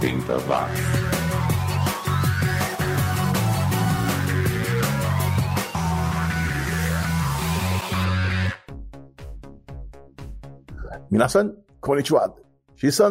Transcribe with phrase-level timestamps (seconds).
[0.00, 0.70] 80 watt.
[11.10, 12.34] みなさん、こんにちは。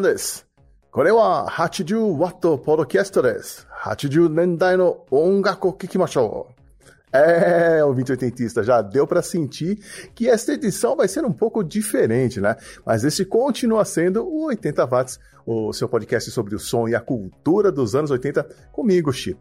[0.02, 0.47] です。
[0.89, 3.67] これは 80W ポッキャストです。
[3.83, 6.59] 80年代の音楽を聴きましょう。
[7.12, 9.80] É, ouvinte oitentista, já deu para sentir
[10.14, 12.55] que esta edição vai ser um pouco diferente, né?
[12.86, 17.00] Mas esse continua sendo o 80 Watts, o seu podcast sobre o som e a
[17.00, 19.36] cultura dos anos 80, comigo, Xi.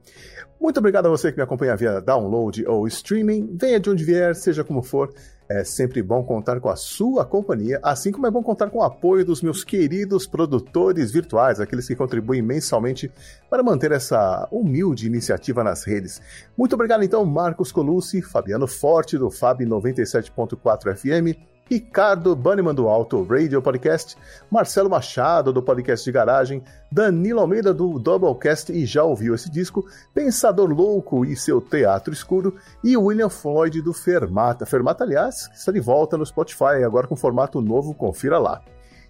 [0.59, 4.35] Muito obrigado a você que me acompanha via download ou streaming, venha de onde vier,
[4.35, 5.13] seja como for.
[5.49, 8.83] É sempre bom contar com a sua companhia, assim como é bom contar com o
[8.83, 13.11] apoio dos meus queridos produtores virtuais, aqueles que contribuem mensalmente
[13.49, 16.21] para manter essa humilde iniciativa nas redes.
[16.57, 21.39] Muito obrigado então, Marcos Colucci, Fabiano Forte do Fab 97.4 FM,
[21.71, 24.17] Ricardo Banniman do Alto Radio Podcast,
[24.51, 29.87] Marcelo Machado do Podcast de Garagem, Danilo Almeida do Doublecast e já ouviu esse disco,
[30.15, 34.65] Pensador Louco e seu Teatro Escuro e William Floyd do Fermata.
[34.65, 38.63] Fermata, aliás, está de volta no Spotify, agora com formato novo, confira lá.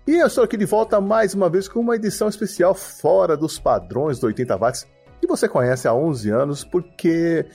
[0.07, 3.59] E eu estou aqui de volta mais uma vez com uma edição especial fora dos
[3.59, 4.87] padrões do 80 watts
[5.21, 7.47] que você conhece há 11 anos, porque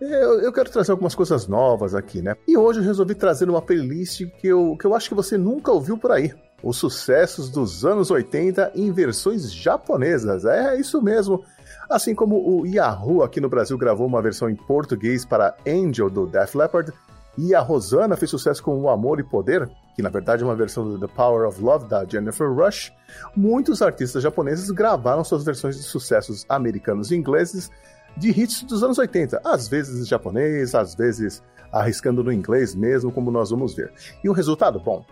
[0.00, 2.36] eu, eu, quero trazer algumas coisas novas aqui, né?
[2.46, 5.70] E hoje eu resolvi trazer uma playlist que eu, que eu acho que você nunca
[5.70, 6.32] ouviu por aí.
[6.62, 10.44] Os sucessos dos anos 80 em versões japonesas.
[10.44, 11.42] É isso mesmo.
[11.88, 16.26] Assim como o Yahoo aqui no Brasil gravou uma versão em português para Angel do
[16.26, 16.92] Def Leppard,
[17.38, 20.56] e a Rosana fez sucesso com O Amor e Poder, que na verdade é uma
[20.56, 22.92] versão do The Power of Love da Jennifer Rush,
[23.36, 27.70] muitos artistas japoneses gravaram suas versões de sucessos americanos e ingleses
[28.16, 33.12] de hits dos anos 80, às vezes em japonês, às vezes arriscando no inglês mesmo,
[33.12, 33.92] como nós vamos ver.
[34.22, 35.04] E o resultado, bom,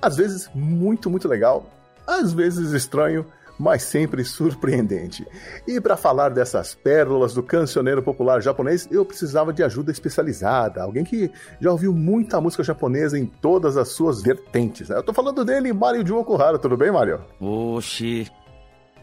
[0.00, 1.66] às vezes muito, muito legal,
[2.06, 3.26] às vezes estranho,
[3.58, 5.26] mas sempre surpreendente.
[5.66, 11.04] E para falar dessas pérolas do cancioneiro popular japonês, eu precisava de ajuda especializada, alguém
[11.04, 14.88] que já ouviu muita música japonesa em todas as suas vertentes.
[14.88, 14.96] Né?
[14.96, 16.58] Eu tô falando dele, Mario Okuhara.
[16.58, 17.20] Tudo bem, Mario?
[17.40, 18.30] Oxi,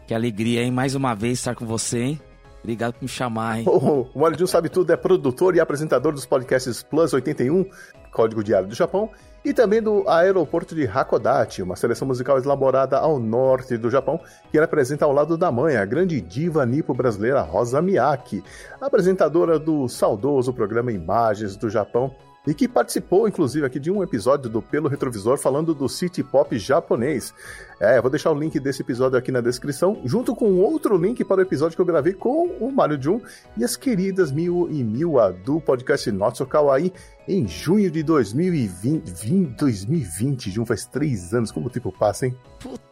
[0.06, 0.70] que alegria, hein?
[0.70, 2.20] Mais uma vez estar com você, hein?
[2.66, 3.64] Obrigado por me chamar, hein?
[3.70, 7.64] O, o Mario Jun Sabe Tudo é produtor e apresentador dos podcasts Plus 81,
[8.10, 9.08] Código Diário do Japão,
[9.44, 14.18] e também do aeroporto de Hakodate, uma seleção musical elaborada ao norte do Japão,
[14.50, 18.42] que ele apresenta ao lado da mãe, a grande diva nipo brasileira Rosa Miyake,
[18.80, 22.12] apresentadora do saudoso programa Imagens do Japão,
[22.46, 26.56] e que participou, inclusive, aqui de um episódio do Pelo Retrovisor falando do City Pop
[26.58, 27.34] japonês.
[27.80, 31.40] É, vou deixar o link desse episódio aqui na descrição, junto com outro link para
[31.40, 33.20] o episódio que eu gravei com o Mario Jun
[33.56, 36.92] e as queridas Miu e Miwa do podcast Not So Kawaii
[37.28, 39.10] em junho de 2020.
[39.26, 42.36] 20, 2020, Jun, faz três anos, como o tempo passa, hein?
[42.60, 42.85] Putz,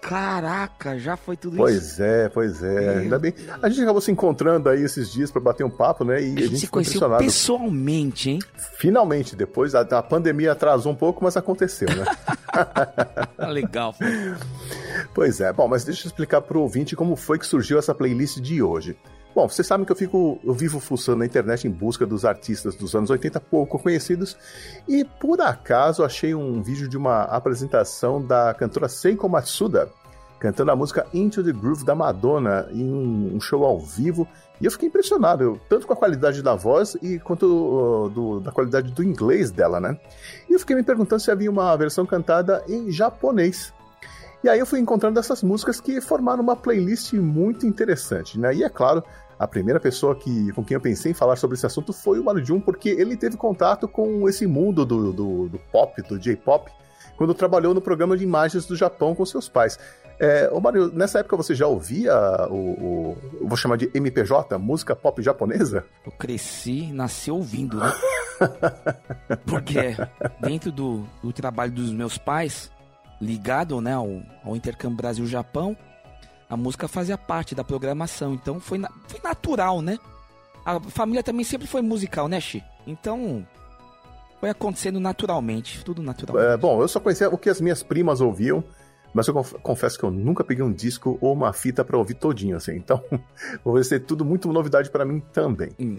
[0.00, 1.96] caraca, já foi tudo pois isso.
[1.96, 2.80] Pois é, pois é.
[2.80, 3.34] Meu Ainda bem.
[3.62, 6.20] A gente acabou se encontrando aí esses dias para bater um papo, né?
[6.20, 8.38] E a gente, a gente se conheceu pessoalmente, hein?
[8.78, 12.04] Finalmente, depois a, a, pandemia atrasou um pouco, mas aconteceu, né?
[13.48, 13.94] Legal.
[15.14, 15.52] Pois é.
[15.52, 18.96] Bom, mas deixa eu explicar pro ouvinte como foi que surgiu essa playlist de hoje.
[19.36, 22.74] Bom, vocês sabem que eu fico, eu vivo fuçando na internet em busca dos artistas
[22.74, 24.34] dos anos 80 pouco conhecidos
[24.88, 29.90] e por acaso achei um vídeo de uma apresentação da cantora Seiko Matsuda
[30.38, 34.26] cantando a música Into the Groove da Madonna em um show ao vivo
[34.58, 38.90] e eu fiquei impressionado, tanto com a qualidade da voz e quanto do, da qualidade
[38.90, 40.00] do inglês dela, né?
[40.48, 43.70] E eu fiquei me perguntando se havia uma versão cantada em japonês.
[44.44, 48.54] E aí eu fui encontrando essas músicas que formaram uma playlist muito interessante, né?
[48.54, 49.02] E é claro,
[49.38, 52.24] a primeira pessoa que, com quem eu pensei em falar sobre esse assunto foi o
[52.24, 56.70] Manu Jun, porque ele teve contato com esse mundo do, do, do pop, do J-pop,
[57.16, 59.78] quando trabalhou no programa de imagens do Japão com seus pais.
[60.18, 62.14] É, ô Mario, nessa época você já ouvia
[62.48, 65.84] o, o, vou chamar de MPJ, música pop japonesa?
[66.04, 67.92] Eu cresci, nasci ouvindo, né?
[69.44, 69.94] Porque
[70.40, 72.70] dentro do, do trabalho dos meus pais,
[73.20, 75.76] ligado né, ao, ao intercâmbio Brasil-Japão,
[76.48, 79.98] a música fazia parte da programação, então foi, na, foi natural, né?
[80.64, 82.62] A família também sempre foi musical, né, Xi?
[82.86, 83.46] Então,
[84.40, 86.52] foi acontecendo naturalmente, tudo naturalmente.
[86.52, 88.62] É, bom, eu só conhecia o que as minhas primas ouviam,
[89.14, 92.56] mas eu confesso que eu nunca peguei um disco ou uma fita para ouvir todinho,
[92.56, 92.76] assim.
[92.76, 93.02] Então,
[93.64, 95.70] vai ser tudo muito novidade para mim também.
[95.80, 95.98] Hum.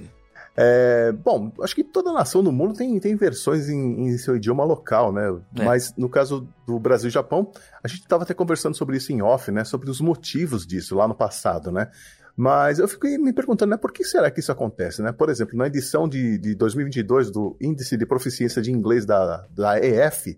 [0.59, 4.63] É, bom, acho que toda nação do mundo tem, tem versões em, em seu idioma
[4.63, 5.39] local, né?
[5.55, 5.63] É.
[5.63, 7.51] Mas no caso do Brasil e Japão,
[7.83, 9.63] a gente estava até conversando sobre isso em off, né?
[9.63, 11.91] Sobre os motivos disso lá no passado, né?
[12.35, 15.11] Mas eu fiquei me perguntando, né, por que será que isso acontece, né?
[15.11, 19.79] Por exemplo, na edição de, de 2022 do Índice de Proficiência de Inglês da, da
[19.79, 20.37] EF,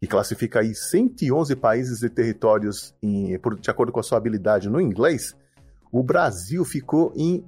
[0.00, 4.68] que classifica aí 111 países e territórios em, por, de acordo com a sua habilidade
[4.68, 5.36] no inglês,
[5.92, 7.44] o Brasil ficou em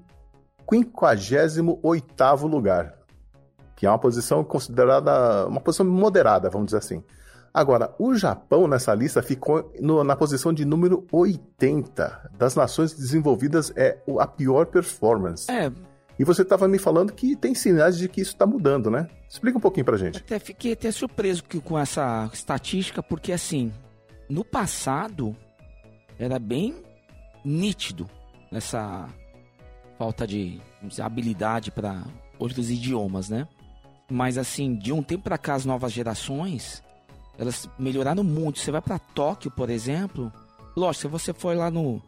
[0.72, 2.94] 58 lugar,
[3.76, 7.02] que é uma posição considerada uma posição moderada, vamos dizer assim.
[7.52, 13.70] Agora, o Japão nessa lista ficou no, na posição de número 80 das nações desenvolvidas
[13.76, 15.50] é a pior performance.
[15.50, 15.70] É.
[16.18, 19.06] E você estava me falando que tem sinais de que isso está mudando, né?
[19.28, 20.18] Explica um pouquinho pra gente.
[20.18, 23.70] Até fiquei até surpreso com essa estatística, porque assim,
[24.28, 25.36] no passado
[26.18, 26.74] era bem
[27.44, 28.08] nítido
[28.50, 29.08] essa
[30.02, 32.02] falta de dizer, habilidade para
[32.36, 33.46] outros idiomas, né?
[34.10, 36.82] Mas assim, de um tempo para cá as novas gerações
[37.38, 38.58] elas melhoraram muito.
[38.58, 40.32] Você vai para Tóquio, por exemplo,
[40.76, 42.02] lógico, se você for lá no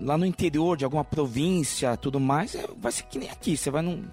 [0.00, 3.56] lá no interior de alguma província, tudo mais, é, vai ser que nem aqui.
[3.56, 4.04] Você vai num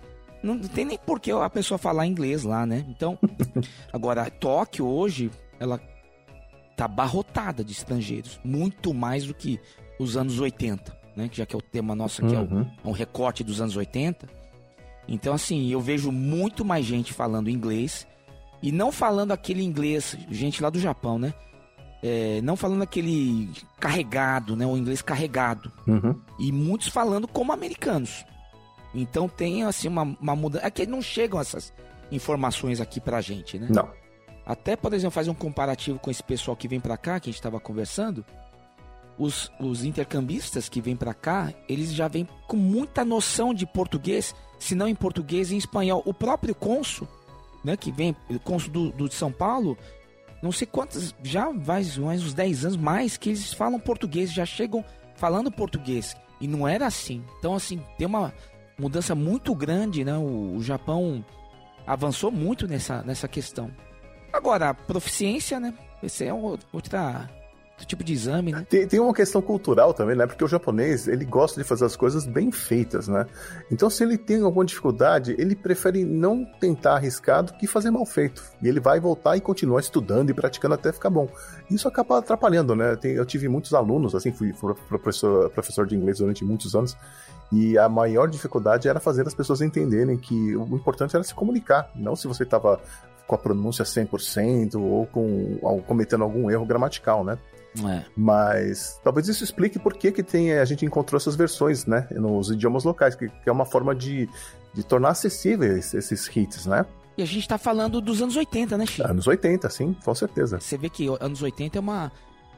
[0.41, 2.83] não tem nem por que a pessoa falar inglês lá, né?
[2.89, 3.19] Então,
[3.94, 5.29] agora Tóquio hoje
[5.59, 5.79] ela
[6.75, 9.59] tá abarrotada de estrangeiros, muito mais do que
[10.00, 11.30] os anos 80, né?
[11.31, 12.62] Já que é o tema nosso aqui, uhum.
[12.62, 14.28] é, o, é um recorte dos anos 80.
[15.08, 18.08] Então, assim, eu vejo muito mais gente falando inglês
[18.62, 21.34] e não falando aquele inglês, gente lá do Japão, né?
[22.04, 23.50] É, não falando aquele
[23.80, 24.66] carregado, né?
[24.66, 25.72] O inglês carregado.
[25.88, 26.19] Uhum.
[26.40, 28.25] E muitos falando como americanos.
[28.94, 30.66] Então tem assim uma, uma mudança.
[30.66, 31.74] É que não chegam essas
[32.12, 33.68] informações aqui pra gente, né?
[33.69, 33.90] Não.
[34.46, 37.31] Até, por exemplo, fazer um comparativo com esse pessoal que vem pra cá, que a
[37.31, 38.25] gente estava conversando.
[39.18, 44.34] Os, os intercambistas que vêm pra cá, eles já vêm com muita noção de português,
[44.58, 46.02] se não em português, em espanhol.
[46.06, 47.08] O próprio cônsul
[47.63, 49.78] né, que vem, cônsul do, do de São Paulo,
[50.42, 54.46] não sei quantos, já faz mais uns 10 anos mais que eles falam português, já
[54.46, 54.84] chegam
[55.16, 56.16] falando português.
[56.40, 57.24] E não era assim.
[57.38, 58.34] Então, assim, tem uma
[58.78, 60.18] mudança muito grande, né?
[60.18, 61.24] O, o Japão
[61.86, 63.69] avançou muito nessa, nessa questão.
[64.34, 65.74] Agora, proficiência, né?
[66.02, 67.30] Esse é outra
[67.85, 68.65] tipo de exame, né?
[68.69, 70.25] Tem, tem uma questão cultural também, né?
[70.25, 73.25] Porque o japonês, ele gosta de fazer as coisas bem feitas, né?
[73.71, 78.06] Então, se ele tem alguma dificuldade, ele prefere não tentar arriscar do que fazer mal
[78.06, 78.44] feito.
[78.62, 81.27] E ele vai voltar e continuar estudando e praticando até ficar bom.
[81.69, 82.95] Isso acaba atrapalhando, né?
[82.95, 84.53] Tem, eu tive muitos alunos, assim, fui
[84.88, 86.95] professor, professor de inglês durante muitos anos,
[87.51, 91.91] e a maior dificuldade era fazer as pessoas entenderem que o importante era se comunicar,
[91.94, 92.79] não se você estava
[93.27, 97.38] com a pronúncia 100% ou com ou cometendo algum erro gramatical, né?
[97.88, 98.03] É.
[98.15, 102.07] Mas talvez isso explique por que, que tem, a gente encontrou essas versões, né?
[102.12, 104.27] Nos idiomas locais, que, que é uma forma de,
[104.73, 106.85] de tornar acessíveis esses hits, né?
[107.18, 109.07] E a gente tá falando dos anos 80, né, Chico?
[109.07, 110.59] Anos 80, sim, com certeza.
[110.59, 112.12] Você vê que anos 80 é uma,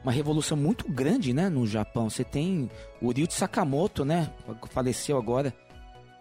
[0.04, 2.10] uma revolução muito grande, né, no Japão.
[2.10, 2.70] Você tem
[3.02, 4.32] o Ryuichi Sakamoto, né,
[4.70, 5.54] faleceu agora.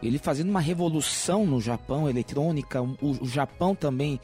[0.02, 2.82] Ele fazendo uma revolução no Japão, eletrônica.
[2.82, 4.18] O, o Japão também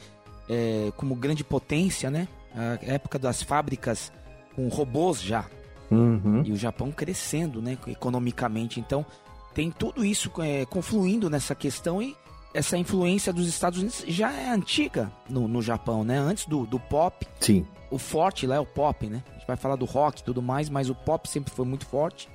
[0.49, 2.27] é, como grande potência, né?
[2.53, 4.11] A época das fábricas
[4.59, 5.45] com robôs já.
[5.89, 6.43] Uhum.
[6.45, 8.79] E o Japão crescendo, né, economicamente.
[8.79, 9.05] Então,
[9.53, 12.15] tem tudo isso é, confluindo nessa questão e
[12.53, 16.17] essa influência dos Estados Unidos já é antiga no, no Japão, né?
[16.17, 17.25] Antes do, do pop.
[17.39, 17.65] Sim.
[17.89, 19.23] O forte lá é o pop, né?
[19.29, 21.85] A gente vai falar do rock e tudo mais, mas o pop sempre foi muito
[21.85, 22.27] forte.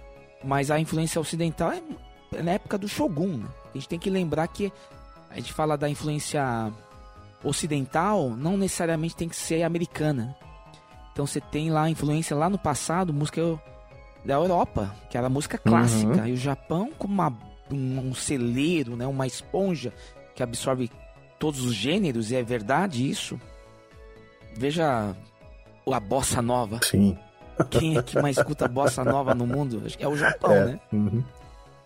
[0.43, 3.49] Mas a influência ocidental é, na época do Shogun, né?
[3.71, 4.73] A gente tem que lembrar que
[5.31, 6.73] a gente fala da influência
[7.43, 10.37] ocidental, não necessariamente tem que ser americana.
[11.15, 13.41] Então você tem lá a influência lá no passado, música
[14.25, 16.27] da Europa, que era música clássica, uhum.
[16.27, 17.33] e o Japão como uma,
[17.71, 19.93] um, um celeiro, né, uma esponja
[20.35, 20.91] que absorve
[21.39, 23.41] todos os gêneros, e é verdade isso.
[24.57, 25.15] Veja
[25.87, 26.81] a bossa nova.
[26.83, 27.17] Sim.
[27.71, 29.83] Quem é que mais escuta bossa nova no mundo?
[29.87, 30.65] Acho que é o Japão, é.
[30.65, 30.81] né?
[30.93, 31.23] Uhum.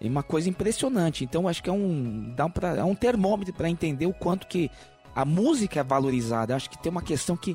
[0.01, 1.23] É uma coisa impressionante.
[1.23, 4.47] Então acho que é um dá um pra, é um termômetro para entender o quanto
[4.47, 4.71] que
[5.15, 6.57] a música é valorizada.
[6.57, 7.55] Acho que tem uma questão que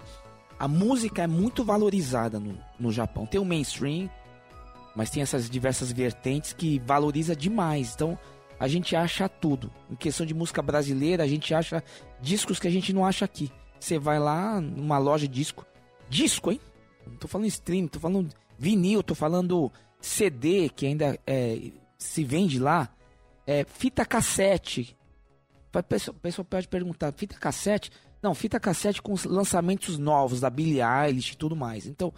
[0.59, 3.25] a música é muito valorizada no, no Japão.
[3.25, 4.09] Tem o mainstream,
[4.95, 7.93] mas tem essas diversas vertentes que valoriza demais.
[7.95, 8.17] Então,
[8.59, 9.71] a gente acha tudo.
[9.89, 11.83] Em questão de música brasileira, a gente acha
[12.21, 13.51] discos que a gente não acha aqui.
[13.79, 15.65] Você vai lá numa loja de disco,
[16.09, 16.59] disco, hein?
[17.05, 22.59] Não tô falando stream, tô falando vinil, tô falando CD que ainda é, se vende
[22.59, 22.89] lá,
[23.45, 24.95] é, fita cassete.
[25.73, 25.83] O
[26.13, 27.91] pessoal, pode perguntar, fita cassete?
[28.23, 31.85] Não, fita cassete com lançamentos novos da Billie Eilish e tudo mais.
[31.85, 32.13] Então,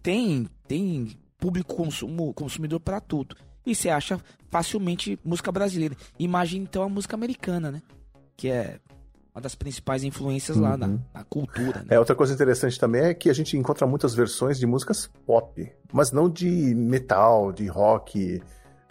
[0.00, 3.34] tem tem público consumo, consumidor para tudo.
[3.66, 5.96] E você acha facilmente música brasileira.
[6.16, 7.82] Imagine então a música americana, né?
[8.36, 8.78] Que é
[9.34, 10.62] uma das principais influências uhum.
[10.62, 11.80] lá na, na cultura.
[11.80, 11.86] Né?
[11.90, 15.70] É, outra coisa interessante também é que a gente encontra muitas versões de músicas pop,
[15.92, 18.40] mas não de metal, de rock,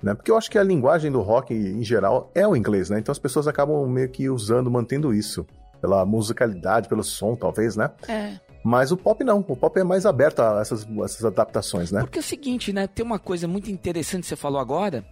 [0.04, 0.14] né?
[0.14, 3.00] Porque eu acho que a linguagem do rock em geral é o inglês, né?
[3.00, 5.46] Então as pessoas acabam meio que usando, mantendo isso
[5.88, 7.90] pela musicalidade, pelo som, talvez, né?
[8.10, 8.38] É.
[8.62, 12.02] Mas o pop não, o pop é mais aberto a essas, essas adaptações, né?
[12.02, 12.86] Porque é o seguinte, né?
[12.88, 15.06] Tem uma coisa muito interessante que você falou agora,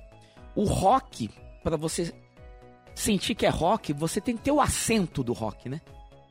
[0.53, 1.29] o rock,
[1.63, 2.13] para você
[2.93, 5.79] sentir que é rock, você tem que ter o acento do rock, né?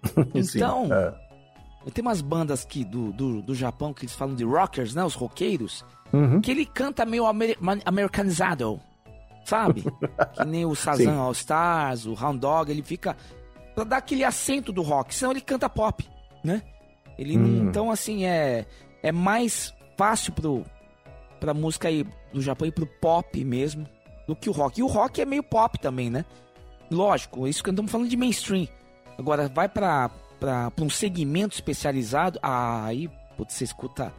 [0.35, 1.91] Então, Sim, é.
[1.91, 5.03] tem umas bandas aqui do, do, do Japão que eles falam de rockers, né?
[5.03, 5.83] Os roqueiros.
[6.13, 6.43] Uhum.
[6.43, 8.79] Que ele canta meio amer americanizado,
[9.47, 9.83] sabe?
[10.37, 13.17] que nem o Sazan All Stars, o Hound Dog, ele fica
[13.75, 16.09] pra dar aquele acento do rock, senão ele canta pop,
[16.43, 16.63] né?
[17.19, 17.69] Ele hum.
[17.69, 18.67] então assim é
[19.03, 20.65] é mais fácil pro
[21.41, 23.87] pra música aí do Japão ir pro pop mesmo
[24.27, 24.81] do que o rock.
[24.81, 26.25] E o rock é meio pop também, né?
[26.91, 28.69] Lógico, isso que estamos falando de mainstream.
[29.19, 34.13] Agora vai para para um segmento especializado, aí putz, você escuta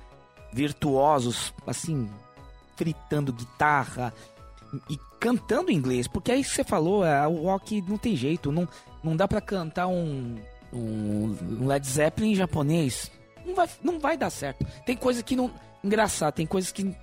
[0.51, 2.09] virtuosos assim
[2.75, 4.13] fritando guitarra
[4.89, 8.51] e cantando inglês, porque é isso que você falou, é, o rock não tem jeito,
[8.51, 8.67] não,
[9.05, 10.35] não dá para cantar um,
[10.73, 13.11] um Led Zeppelin em japonês.
[13.45, 14.65] Não vai, não vai dar certo.
[14.83, 15.51] Tem coisas que não.
[15.83, 16.95] Engraçado, tem coisas que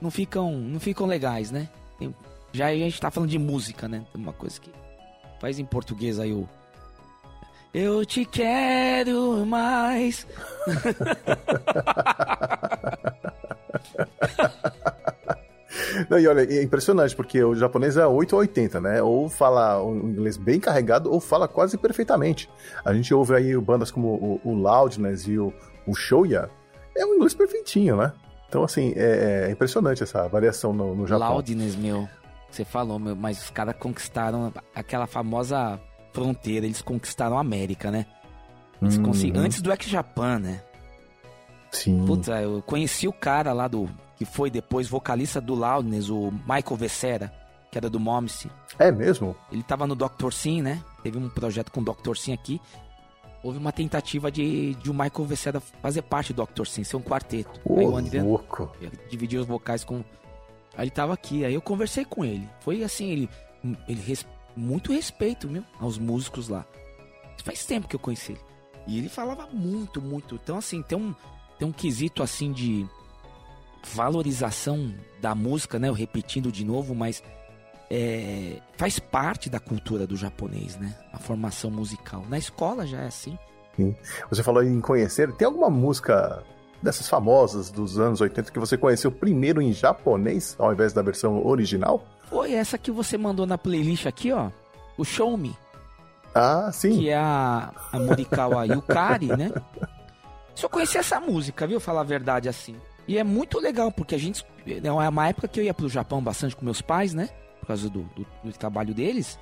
[0.00, 1.68] não ficam, não ficam legais, né?
[1.98, 2.14] Tem,
[2.52, 4.06] já a gente tá falando de música, né?
[4.14, 4.70] Uma coisa que
[5.40, 6.48] faz em português aí o.
[7.74, 10.24] Eu te quero mais.
[16.08, 19.02] Não, e olha, é impressionante, porque o japonês é 8 ou 80, né?
[19.02, 22.48] Ou fala um inglês bem carregado, ou fala quase perfeitamente.
[22.84, 25.52] A gente ouve aí bandas como o, o Loudness e o,
[25.86, 26.50] o Shoya,
[26.96, 28.12] é um inglês perfeitinho, né?
[28.48, 31.28] Então, assim, é, é impressionante essa variação no, no Japão.
[31.28, 32.08] Loudness, meu,
[32.50, 35.80] você falou, meu, mas os caras conquistaram aquela famosa
[36.12, 38.06] fronteira, eles conquistaram a América, né?
[38.80, 39.32] Eles hum.
[39.36, 40.62] Antes do ex-Japan, né?
[41.70, 42.04] Sim.
[42.04, 43.88] Puta, eu conheci o cara lá do
[44.22, 47.32] que foi depois vocalista do Loudness, o Michael Vessera,
[47.70, 48.48] que era do Momsy.
[48.78, 49.34] É mesmo?
[49.50, 50.30] Ele tava no Dr.
[50.30, 50.80] Sim, né?
[51.02, 52.16] Teve um projeto com o Dr.
[52.16, 52.60] Sim aqui.
[53.42, 56.66] Houve uma tentativa de, de o Michael Vessera fazer parte do Dr.
[56.66, 57.60] Sim, ser um quarteto.
[57.64, 58.70] Ô, aí o André louco.
[59.10, 60.04] dividiu os vocais com.
[60.76, 62.48] Aí ele tava aqui, aí eu conversei com ele.
[62.60, 63.30] Foi assim, ele.
[63.88, 64.24] ele res...
[64.56, 66.64] muito respeito, meu, aos músicos lá.
[67.42, 68.40] Faz tempo que eu conheci ele.
[68.86, 70.36] E ele falava muito, muito.
[70.36, 71.12] Então, assim, tem um,
[71.58, 72.86] tem um quesito assim de
[73.94, 75.88] valorização da música, né?
[75.88, 77.22] Eu repetindo de novo, mas
[77.90, 80.94] é, faz parte da cultura do japonês, né?
[81.12, 82.24] A formação musical.
[82.28, 83.38] Na escola já é assim.
[83.76, 83.94] Sim.
[84.30, 85.32] Você falou em conhecer.
[85.32, 86.42] Tem alguma música
[86.82, 91.46] dessas famosas dos anos 80 que você conheceu primeiro em japonês, ao invés da versão
[91.46, 92.04] original?
[92.28, 94.50] Foi essa que você mandou na playlist aqui, ó.
[94.96, 95.56] O Show Me.
[96.34, 96.98] Ah, sim.
[96.98, 99.52] Que é a, a Morikawa Yukari, né?
[100.54, 101.78] Só conheci essa música, viu?
[101.78, 102.76] Falar a verdade assim.
[103.06, 104.44] E é muito legal, porque a gente.
[104.66, 107.28] É uma época que eu ia pro Japão bastante com meus pais, né?
[107.60, 109.38] Por causa do, do, do trabalho deles.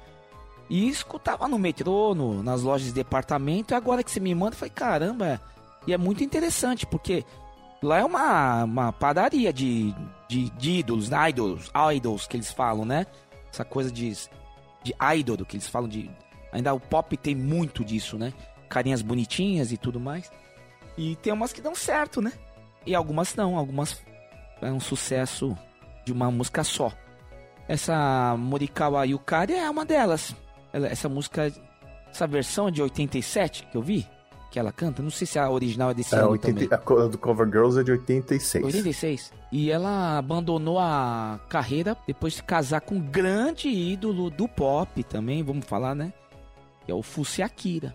[0.68, 3.74] E escutava no metrô, no, nas lojas de departamento.
[3.74, 5.26] E agora que você me manda, eu falei, caramba.
[5.26, 5.40] É...
[5.86, 7.24] E é muito interessante, porque
[7.82, 9.94] lá é uma, uma padaria de,
[10.28, 11.30] de, de ídolos, né?
[11.30, 13.06] idols, idols que eles falam, né?
[13.52, 14.12] Essa coisa de,
[14.82, 16.10] de idol, que eles falam de.
[16.52, 18.32] Ainda o pop tem muito disso, né?
[18.68, 20.30] Carinhas bonitinhas e tudo mais.
[20.96, 22.32] E tem umas que dão certo, né?
[22.86, 24.02] E algumas não, algumas
[24.62, 25.56] é um sucesso
[26.04, 26.92] de uma música só.
[27.68, 30.34] Essa Morikawa Yukari é uma delas.
[30.72, 31.52] Ela, essa música,
[32.10, 34.06] essa versão é de 87 que eu vi,
[34.50, 35.02] que ela canta.
[35.02, 37.04] Não sei se a original é desse é, ano 80, também.
[37.04, 38.64] A do Cover Girls é de 86.
[38.64, 39.32] 86.
[39.52, 45.42] E ela abandonou a carreira depois de casar com um grande ídolo do pop também,
[45.42, 46.12] vamos falar, né?
[46.84, 47.94] Que é o Fusi Akira.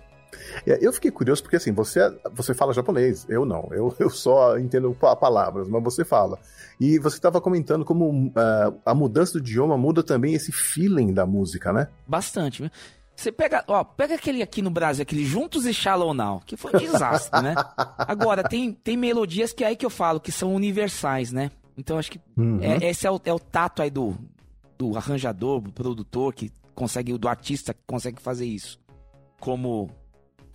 [0.65, 1.99] É, eu fiquei curioso porque assim, você,
[2.33, 6.39] você fala japonês, eu não, eu, eu só entendo palavras, mas você fala.
[6.79, 11.25] E você estava comentando como uh, a mudança do idioma muda também esse feeling da
[11.25, 11.87] música, né?
[12.07, 12.69] Bastante.
[13.15, 16.71] Você pega, ó, pega aquele aqui no Brasil, aquele Juntos e Shallow Now, que foi
[16.75, 17.55] um desastre, né?
[17.97, 21.49] Agora, tem, tem melodias que é aí que eu falo, que são universais, né?
[21.77, 22.59] Então acho que uhum.
[22.61, 24.17] é, esse é o, é o tato aí do,
[24.77, 28.79] do arranjador, do produtor, que consegue, do artista que consegue fazer isso.
[29.39, 29.89] Como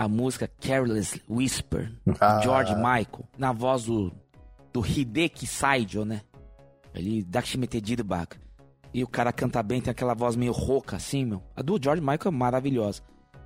[0.01, 1.93] a música Careless Whisper,
[2.23, 2.41] ah.
[2.43, 4.11] George Michael, na voz do,
[4.73, 6.23] do Hideki Saijo, né?
[6.95, 7.83] Ele Dakshimete
[8.95, 11.43] E o cara canta bem, tem aquela voz meio rouca assim, meu.
[11.55, 13.03] A do George Michael é maravilhosa.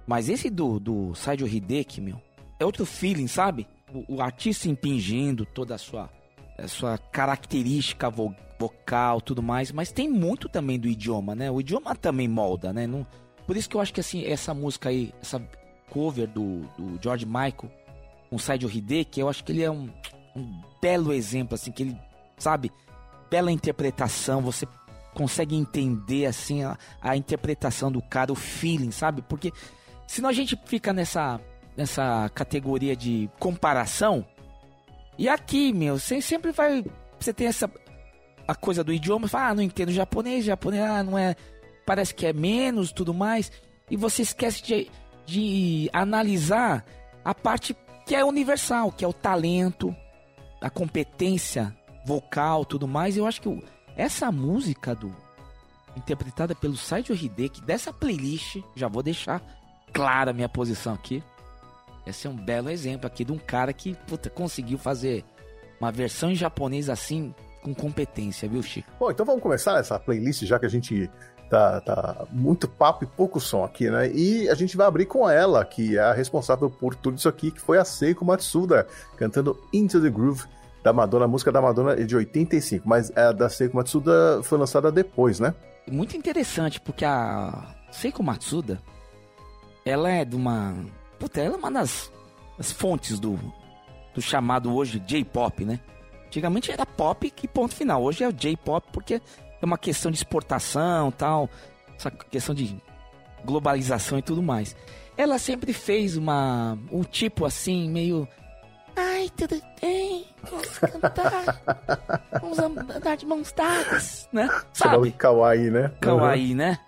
[0.07, 2.23] Mas esse do, do Saijo Hideki, meu,
[2.61, 3.67] é outro feeling, sabe?
[3.93, 6.09] O, o artista impingindo toda a sua,
[6.57, 9.73] a sua característica vo, vocal, tudo mais.
[9.73, 11.51] Mas tem muito também do idioma, né?
[11.51, 12.87] O idioma também molda, né?
[12.87, 13.05] Não,
[13.45, 15.45] por isso que eu acho que assim, essa música aí, essa
[15.95, 17.71] cover do, do George Michael
[18.29, 19.89] com Saidio Hideki, eu acho que ele é um,
[20.35, 21.97] um belo exemplo, assim, que ele,
[22.37, 22.73] sabe,
[23.31, 24.67] bela interpretação, você
[25.15, 29.23] consegue entender, assim, a, a interpretação do cara, o feeling, sabe?
[29.23, 29.53] Porque
[30.07, 31.41] senão a gente fica nessa,
[31.77, 34.27] nessa categoria de comparação,
[35.17, 36.85] e aqui, meu, você sempre vai,
[37.21, 37.71] você tem essa...
[38.49, 41.37] a coisa do idioma, fala, ah, não entendo japonês, japonês, ah, não é.
[41.87, 43.53] Parece que é menos tudo mais.
[43.91, 44.91] E você esquece de,
[45.27, 46.85] de analisar
[47.25, 47.77] a parte
[48.07, 49.95] que é universal, que é o talento,
[50.61, 53.17] a competência vocal, tudo mais.
[53.17, 53.65] Eu acho que
[53.97, 55.15] essa música do
[55.97, 59.41] interpretada pelo Saijo Hideki dessa playlist, já vou deixar
[59.93, 61.23] clara a minha posição aqui.
[62.07, 65.25] Esse é um belo exemplo aqui de um cara que puta, conseguiu fazer
[65.81, 68.91] uma versão em japonês assim com competência, viu, Chico?
[68.99, 71.11] Bom, então vamos começar essa playlist já que a gente
[71.49, 74.11] tá, tá muito papo e pouco som aqui, né?
[74.11, 77.51] E a gente vai abrir com ela, que é a responsável por tudo isso aqui,
[77.51, 78.87] que foi a Seiko Matsuda,
[79.17, 80.45] cantando Into the Groove
[80.83, 81.25] da Madonna.
[81.25, 85.41] A música da Madonna é de 85, mas a da Seiko Matsuda foi lançada depois,
[85.41, 85.55] né?
[85.91, 88.81] Muito interessante, porque a Seiko Matsuda,
[89.85, 90.75] ela é de uma...
[91.19, 92.11] Puta, ela é uma das,
[92.59, 93.39] das fontes do,
[94.15, 95.81] do chamado hoje J-pop, né?
[96.27, 98.03] Antigamente era pop e ponto final.
[98.03, 99.23] Hoje é o J-pop porque
[99.65, 101.49] é uma questão de exportação tal,
[101.97, 102.77] essa questão de
[103.45, 104.77] globalização e tudo mais.
[105.17, 108.29] Ela sempre fez uma um tipo assim, meio.
[108.97, 114.49] Ai, tudo bem, vamos cantar, vamos andar de mãos dadas, né?
[114.73, 115.11] Sabe?
[115.13, 115.91] Kawaii, né?
[116.01, 116.57] Kawaii, uhum.
[116.57, 116.79] né?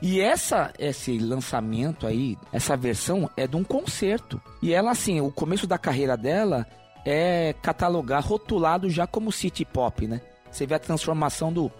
[0.00, 4.40] E essa, esse lançamento aí, essa versão é de um concerto.
[4.60, 6.66] E ela, assim, o começo da carreira dela
[7.04, 10.20] é catalogar, rotulado já como city pop, né?
[10.50, 11.70] Você vê a transformação do,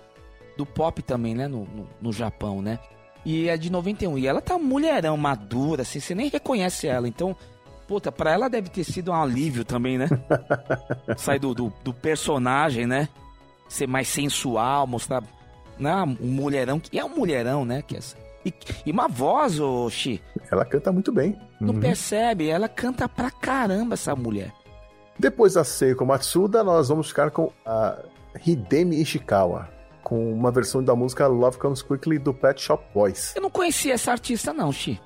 [0.57, 1.49] do pop também, né?
[1.49, 2.79] No, no, no, Japão, né?
[3.25, 4.19] E é de 91.
[4.19, 7.09] E ela tá mulherão, madura, assim, você nem reconhece ela.
[7.09, 7.37] Então,
[7.87, 10.09] puta, pra ela deve ter sido um alívio também, né?
[11.17, 13.09] Sair do, do, do, personagem, né?
[13.69, 15.23] Ser mais sensual, mostrar
[15.79, 15.95] né?
[16.21, 16.81] um mulherão.
[16.81, 17.83] Que é um mulherão, né?
[17.83, 18.01] Que é,
[18.45, 18.53] e,
[18.87, 20.21] e uma voz, ô Xi.
[20.51, 21.39] Ela canta muito bem.
[21.61, 21.81] Não uhum.
[21.81, 22.49] percebe?
[22.49, 24.53] Ela canta pra caramba, essa mulher.
[25.19, 27.99] Depois da Seiko Matsuda, nós vamos ficar com a
[28.45, 33.35] Hidemi Ishikawa com uma versão da música Love Comes Quickly do Pet Shop Boys.
[33.35, 35.01] Eu não conhecia essa artista não, Xi.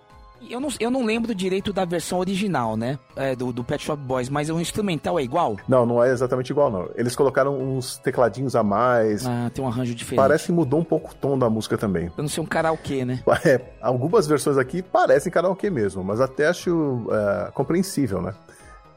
[0.49, 2.99] Eu não, eu não lembro direito da versão original, né?
[3.17, 5.57] É, do, do Pet Shop Boys, mas o instrumental é igual?
[5.67, 6.89] Não, não é exatamente igual, não.
[6.95, 9.27] Eles colocaram uns tecladinhos a mais.
[9.27, 10.23] Ah, tem um arranjo diferente.
[10.23, 12.11] Parece que mudou um pouco o tom da música também.
[12.11, 13.23] Pra não ser um karaokê, né?
[13.47, 18.35] É, algumas versões aqui parecem karaokê mesmo, mas até acho é, compreensível, né?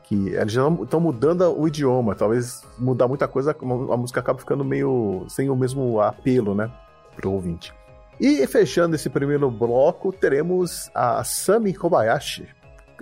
[0.10, 4.65] Que eles já estão mudando o idioma, talvez mudar muita coisa, a música acaba ficando
[4.65, 6.72] meio sem o mesmo apelo, né,
[7.15, 7.72] pro ouvinte.
[8.19, 12.48] E fechando esse primeiro bloco, teremos a Sami Kobayashi.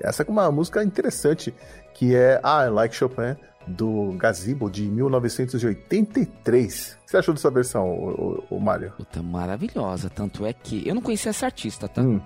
[0.03, 1.55] Essa é uma música interessante,
[1.93, 6.97] que é I Like Chopin, do Gazebo, de 1983.
[7.01, 8.91] O que você achou dessa versão, o, o, o Mário?
[8.97, 10.09] Puta, maravilhosa.
[10.09, 12.01] Tanto é que eu não conhecia essa artista, tá?
[12.01, 12.19] Hum.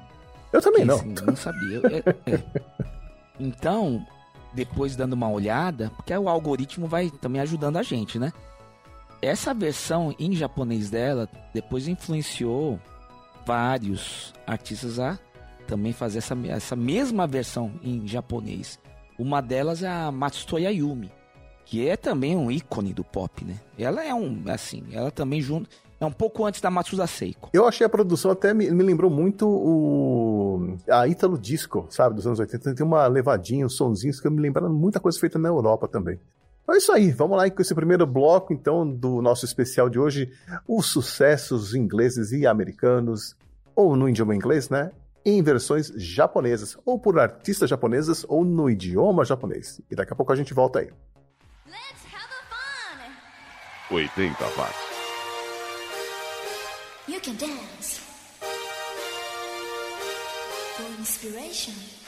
[0.52, 0.98] Eu também não.
[1.26, 1.78] não sabia.
[1.78, 2.42] Eu, é, é.
[3.40, 4.06] Então,
[4.54, 8.32] depois dando uma olhada, porque o algoritmo vai também ajudando a gente, né?
[9.22, 12.80] Essa versão em japonês dela depois influenciou
[13.46, 15.20] vários artistas a
[15.68, 18.80] também fazer essa, essa mesma versão em japonês.
[19.18, 21.12] Uma delas é a Matsutoya Yumi,
[21.66, 23.60] que é também um ícone do pop, né?
[23.78, 25.70] Ela é um, assim, ela também junto,
[26.02, 27.52] é um pouco antes da Matsuda Seiko.
[27.54, 32.26] Eu achei a produção até me, me lembrou muito o a Italo Disco, sabe, dos
[32.26, 32.74] anos 80.
[32.74, 36.20] Tem uma levadinha, uns sonzinhos que me lembraram muita coisa feita na Europa também.
[36.64, 40.00] Então é isso aí, vamos lá com esse primeiro bloco então do nosso especial de
[40.00, 40.32] hoje,
[40.68, 43.36] os sucessos ingleses e americanos,
[43.76, 44.92] ou no idioma inglês, né?
[45.24, 49.80] Em versões japonesas, ou por artistas japonesas, ou no idioma japonês.
[49.90, 50.90] E daqui a pouco a gente volta aí.
[51.68, 53.96] Let's have a fun.
[53.96, 54.91] 80 watts.
[57.08, 57.98] You can dance
[60.76, 62.01] for inspiration.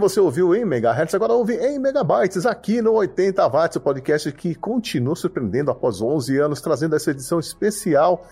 [0.00, 4.54] Você ouviu em megahertz, agora ouve em megabytes, aqui no 80 watts, o podcast que
[4.54, 8.26] continua surpreendendo após 11 anos, trazendo essa edição especial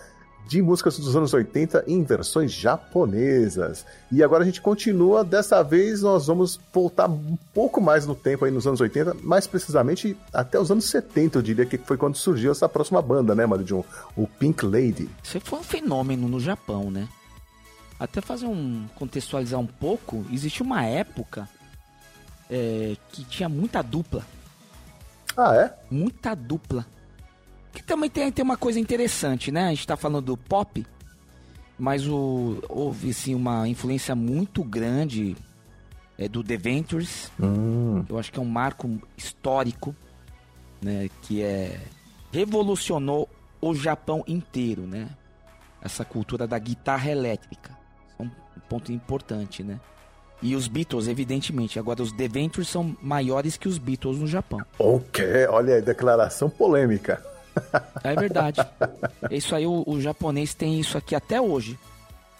[0.47, 3.85] de músicas dos anos 80 em versões japonesas.
[4.11, 8.45] E agora a gente continua, dessa vez nós vamos voltar um pouco mais no tempo
[8.45, 12.15] aí nos anos 80, mais precisamente até os anos 70, eu diria que foi quando
[12.15, 13.83] surgiu essa próxima banda, né, Maridion?
[14.17, 15.07] O Pink Lady.
[15.23, 17.07] Isso foi um fenômeno no Japão, né?
[17.99, 18.87] Até fazer um.
[18.95, 21.47] contextualizar um pouco, existe uma época
[22.49, 24.25] é, que tinha muita dupla.
[25.37, 25.73] Ah, é?
[25.89, 26.85] Muita dupla.
[27.71, 29.67] Que também tem, tem uma coisa interessante, né?
[29.67, 30.85] A gente tá falando do pop,
[31.77, 35.37] mas o, houve sim uma influência muito grande
[36.17, 37.31] é, do The Ventures.
[37.39, 39.95] Hum, Eu acho que é um marco histórico,
[40.81, 41.09] né?
[41.21, 41.79] Que é
[42.31, 43.27] revolucionou
[43.61, 45.09] o Japão inteiro, né?
[45.81, 47.77] Essa cultura da guitarra elétrica.
[48.19, 48.29] É um
[48.67, 49.79] ponto importante, né?
[50.41, 51.77] E os Beatles, evidentemente.
[51.77, 54.61] Agora, os The Ventures são maiores que os Beatles no Japão.
[54.77, 57.21] Ok, olha aí, declaração polêmica.
[58.03, 58.65] É verdade.
[59.29, 61.77] Isso aí, o, o japonês tem isso aqui até hoje.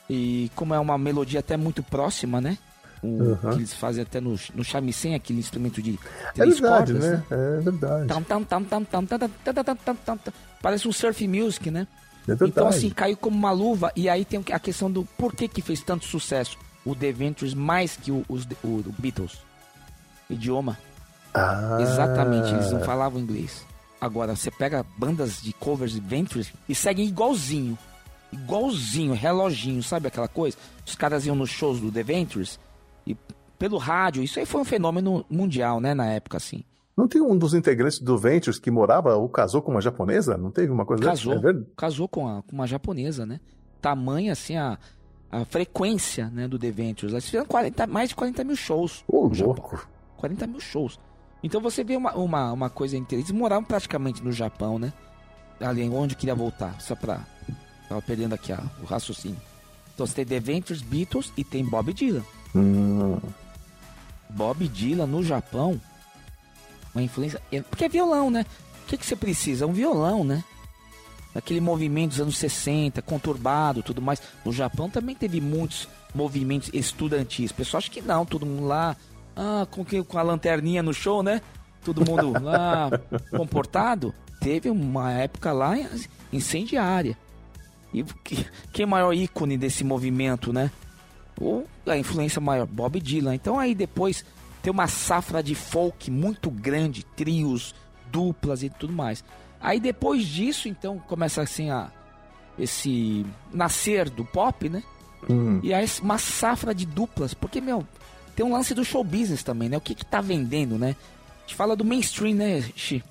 [0.09, 2.57] E como é uma melodia até muito próxima, né?
[3.01, 3.35] O, uhum.
[3.35, 5.97] que eles fazem até no, no shamisen, aquele instrumento de
[6.33, 7.11] três é verdade, cordas.
[7.11, 7.23] Né?
[7.31, 8.07] É verdade.
[10.61, 11.87] Parece um surf music, né?
[12.27, 15.61] É então assim, caiu como uma luva e aí tem a questão do porquê que
[15.61, 19.37] fez tanto sucesso o The Ventures mais que o, os, o, o Beatles.
[20.29, 20.77] Idioma.
[21.33, 21.77] Ah.
[21.81, 23.65] Exatamente, eles não falavam inglês.
[24.01, 27.77] Agora, você pega bandas de covers de Ventures e seguem igualzinho.
[28.31, 30.55] Igualzinho, reloginho, sabe aquela coisa?
[30.85, 32.59] Os caras iam nos shows do The Ventures
[33.05, 33.15] e
[33.57, 34.23] pelo rádio.
[34.23, 36.63] Isso aí foi um fenômeno mundial, né, na época, assim.
[36.95, 40.37] Não tem um dos integrantes do Ventures que morava ou casou com uma japonesa?
[40.37, 41.33] Não teve uma coisa Casou.
[41.49, 41.53] É?
[41.75, 43.39] Casou com, a- com uma japonesa, né?
[43.81, 44.77] Tamanha, assim, a,
[45.31, 47.13] a frequência né, do The Ventures.
[47.13, 49.03] Eles fizeram 40, mais de 40 mil shows.
[49.07, 49.87] Ô, louco.
[50.17, 50.99] 40 mil shows.
[51.43, 53.29] Então você vê uma, uma, uma coisa interessante.
[53.31, 54.91] Eles moravam praticamente no Japão, né?
[55.59, 57.21] Ali onde queria voltar, só pra.
[57.87, 59.39] Tava perdendo aqui a- o raciocínio.
[59.93, 62.23] Então você tem The Ventures, Beatles e tem Bob Dylan.
[62.55, 63.19] Hum,
[64.29, 65.79] Bob Dylan no Japão,
[66.93, 67.41] uma influência.
[67.51, 68.45] é- Porque é violão, né?
[68.83, 69.67] O que, que você precisa?
[69.67, 70.43] Um violão, né?
[71.35, 74.21] Aquele movimento dos anos 60, conturbado tudo mais.
[74.43, 77.51] No Japão também teve muitos movimentos estudantis.
[77.51, 78.95] O pessoal acha que não, todo mundo lá,
[79.35, 81.41] ah, com, que- com a lanterninha no show, né?
[81.85, 82.89] Todo mundo lá
[83.29, 84.13] comportado.
[84.41, 85.75] Teve uma época lá
[86.33, 87.17] incendiária.
[87.93, 90.71] E que- quem é maior ícone desse movimento, né?
[91.41, 93.33] ou a influência maior, Bob Dylan.
[93.33, 94.25] Então aí depois
[94.61, 97.73] tem uma safra de folk muito grande, trios,
[98.11, 99.23] duplas e tudo mais.
[99.61, 101.91] Aí depois disso, então, começa assim a
[102.57, 104.83] esse nascer do pop, né?
[105.29, 105.59] hum.
[105.63, 107.85] E aí uma safra de duplas, porque meu,
[108.35, 109.77] tem um lance do show business também, né?
[109.77, 110.95] O que que tá vendendo, né?
[111.37, 113.03] A gente fala do mainstream, né, Xi?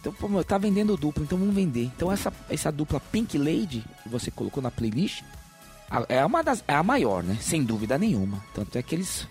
[0.00, 1.84] Então, pô, meu, tá vendendo dupla, então vamos vender.
[1.96, 5.22] Então essa essa dupla Pink Lady que você colocou na playlist
[6.08, 7.38] é uma das é a maior, né?
[7.40, 8.42] Sem dúvida nenhuma.
[8.54, 9.26] Tanto é que eles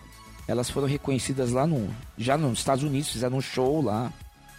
[0.48, 4.12] elas foram reconhecidas lá no já nos Estados Unidos, fizeram um show lá.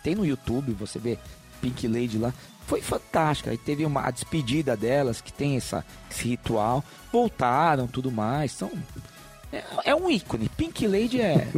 [0.03, 1.18] Tem no YouTube, você vê
[1.65, 2.33] Pink Lady lá.
[2.67, 3.51] Foi fantástica.
[3.51, 6.83] Aí teve uma a despedida delas, que tem essa, esse ritual.
[7.12, 8.55] Voltaram, tudo mais.
[8.57, 8.71] Então,
[9.53, 10.49] é, é um ícone.
[10.49, 11.49] Pink Lady é.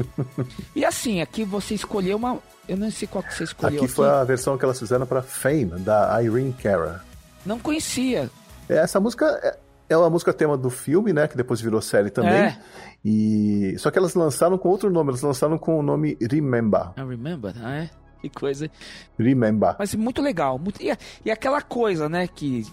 [0.75, 2.39] e assim, aqui você escolheu uma.
[2.69, 3.83] Eu não sei qual que você escolheu.
[3.83, 7.03] Aqui foi a versão que elas fizeram pra Fame, da Irene Cara.
[7.45, 8.29] Não conhecia.
[8.69, 9.57] Essa música é-
[9.89, 11.29] é uma música tema do filme, né?
[11.29, 12.33] Que depois virou série também.
[12.33, 12.59] É.
[13.05, 16.91] E só que elas lançaram com outro nome, elas lançaram com o nome Remember.
[16.97, 17.91] I remember, ah, é?
[18.21, 18.71] Que coisa.
[19.19, 19.77] Remember.
[19.79, 20.59] Mas muito legal.
[20.59, 20.83] Muito...
[20.83, 22.67] E, e aquela coisa, né, que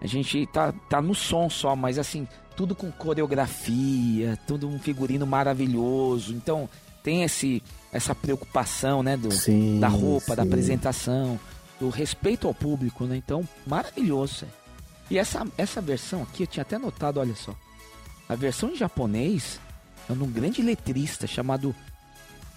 [0.00, 2.26] a gente tá, tá no som só, mas assim,
[2.56, 6.32] tudo com coreografia, tudo um figurino maravilhoso.
[6.32, 6.68] Então,
[7.02, 10.48] tem esse, essa preocupação, né, do, Sim, da roupa, da sim.
[10.48, 11.40] apresentação,
[11.78, 13.16] do respeito ao público, né?
[13.16, 14.44] Então, maravilhoso.
[14.44, 14.48] é.
[15.10, 17.54] E essa, essa versão aqui, eu tinha até notado, olha só.
[18.28, 19.58] A versão em japonês
[20.08, 21.74] é de um grande letrista chamado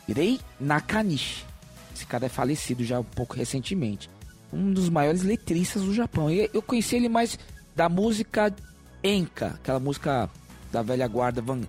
[0.07, 1.45] Rei Nakanishi.
[1.93, 4.09] Esse cara é falecido já um pouco recentemente.
[4.51, 6.29] Um dos maiores letristas do Japão.
[6.29, 7.37] E eu conheci ele mais
[7.75, 8.53] da música
[9.03, 10.29] Enka, aquela música
[10.71, 11.61] da velha guarda, van-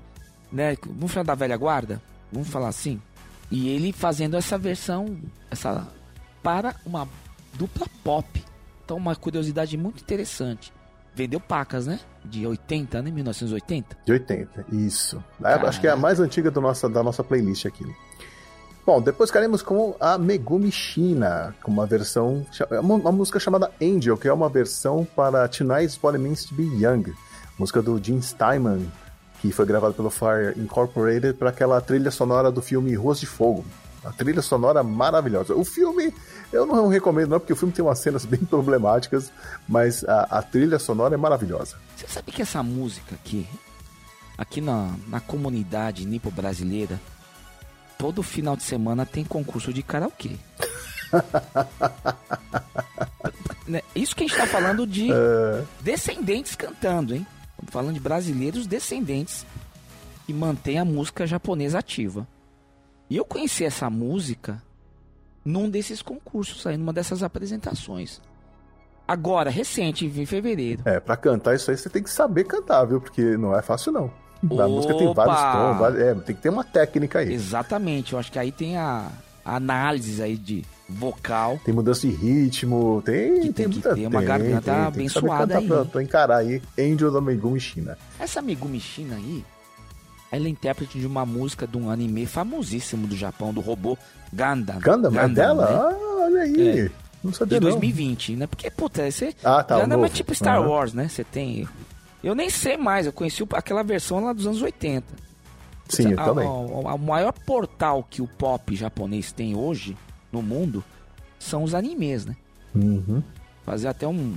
[0.53, 0.77] né?
[0.87, 2.01] Vamos falar da velha guarda?
[2.33, 3.01] Vamos falar assim?
[3.51, 5.19] E ele fazendo essa versão,
[5.51, 5.87] essa
[6.43, 7.09] para uma
[7.55, 8.45] dupla pop.
[8.85, 10.73] Então uma curiosidade muito interessante.
[11.15, 12.01] Vendeu pacas, né?
[12.25, 13.11] De 80, né?
[13.11, 13.97] 1980.
[14.05, 15.23] De 80, isso.
[15.43, 17.85] É, acho que é a mais antiga do nossa, da nossa playlist aqui.
[18.87, 24.15] Bom, depois ficaremos com a Megumi Shina, com uma versão, é uma, música chamada Angel,
[24.19, 27.15] que é uma versão para Tonight's It Means to Be Young,
[27.59, 28.93] música do Gene Steinman,
[29.41, 33.65] que foi gravada pelo Fire Incorporated para aquela trilha sonora do filme Ruas de Fogo.
[34.05, 35.55] A trilha sonora maravilhosa.
[35.55, 36.13] O filme,
[36.53, 39.33] eu não recomendo não, porque o filme tem umas cenas bem problemáticas,
[39.67, 41.77] mas a, a trilha sonora é maravilhosa.
[41.97, 43.49] Você sabe que essa música aqui,
[44.37, 47.01] aqui na, na comunidade nipo brasileira,
[47.99, 50.37] todo final de semana tem concurso de karaokê.
[53.67, 55.09] Né, Isso que a gente tá falando de
[55.81, 57.27] descendentes cantando, hein?
[57.53, 59.47] Estamos falando de brasileiros descendentes
[60.27, 62.27] que mantêm a música japonesa ativa.
[63.09, 64.63] E eu conheci essa música
[65.45, 68.21] num desses concursos aí, numa dessas apresentações.
[69.07, 70.83] Agora, recente, em fevereiro.
[70.87, 73.01] É, pra cantar isso aí você tem que saber cantar, viu?
[73.01, 74.11] Porque não é fácil, não.
[74.51, 74.69] A Opa!
[74.69, 77.33] música tem vários tons, vários- é, tem que ter uma técnica aí.
[77.33, 79.09] Exatamente, eu acho que aí tem a,
[79.45, 81.59] a análise aí de vocal.
[81.65, 85.59] Tem mudança de ritmo, tem, Que tem que muita- ter uma garganta tem que abençoada
[85.59, 85.69] aí.
[85.91, 87.97] Pra, encarar aí Angel da Megumi China.
[88.21, 89.45] Essa Megumi Shina aí,
[90.31, 93.97] ela é intérprete de uma música de um anime famosíssimo do Japão, do robô
[94.33, 94.79] Gundam.
[94.81, 95.65] Gundam, é dela?
[95.71, 95.77] né?
[95.77, 96.79] Ah, olha aí.
[96.81, 96.91] É.
[97.23, 97.71] Não sabia De não.
[97.73, 98.47] 2020, né?
[98.47, 99.35] Porque, puta, você...
[99.43, 100.69] Ah, tá, Gundam é tipo Star Aham.
[100.69, 101.09] Wars, né?
[101.09, 101.67] Você tem...
[102.25, 105.07] Eu nem sei mais, eu conheci aquela versão lá dos anos 80.
[105.91, 106.49] Sim, eu a, também.
[106.49, 109.95] o maior portal que o pop japonês tem hoje
[110.33, 110.83] no mundo
[111.39, 112.35] são os animes, né?
[112.75, 113.23] Uhum.
[113.67, 114.35] Fazer até um,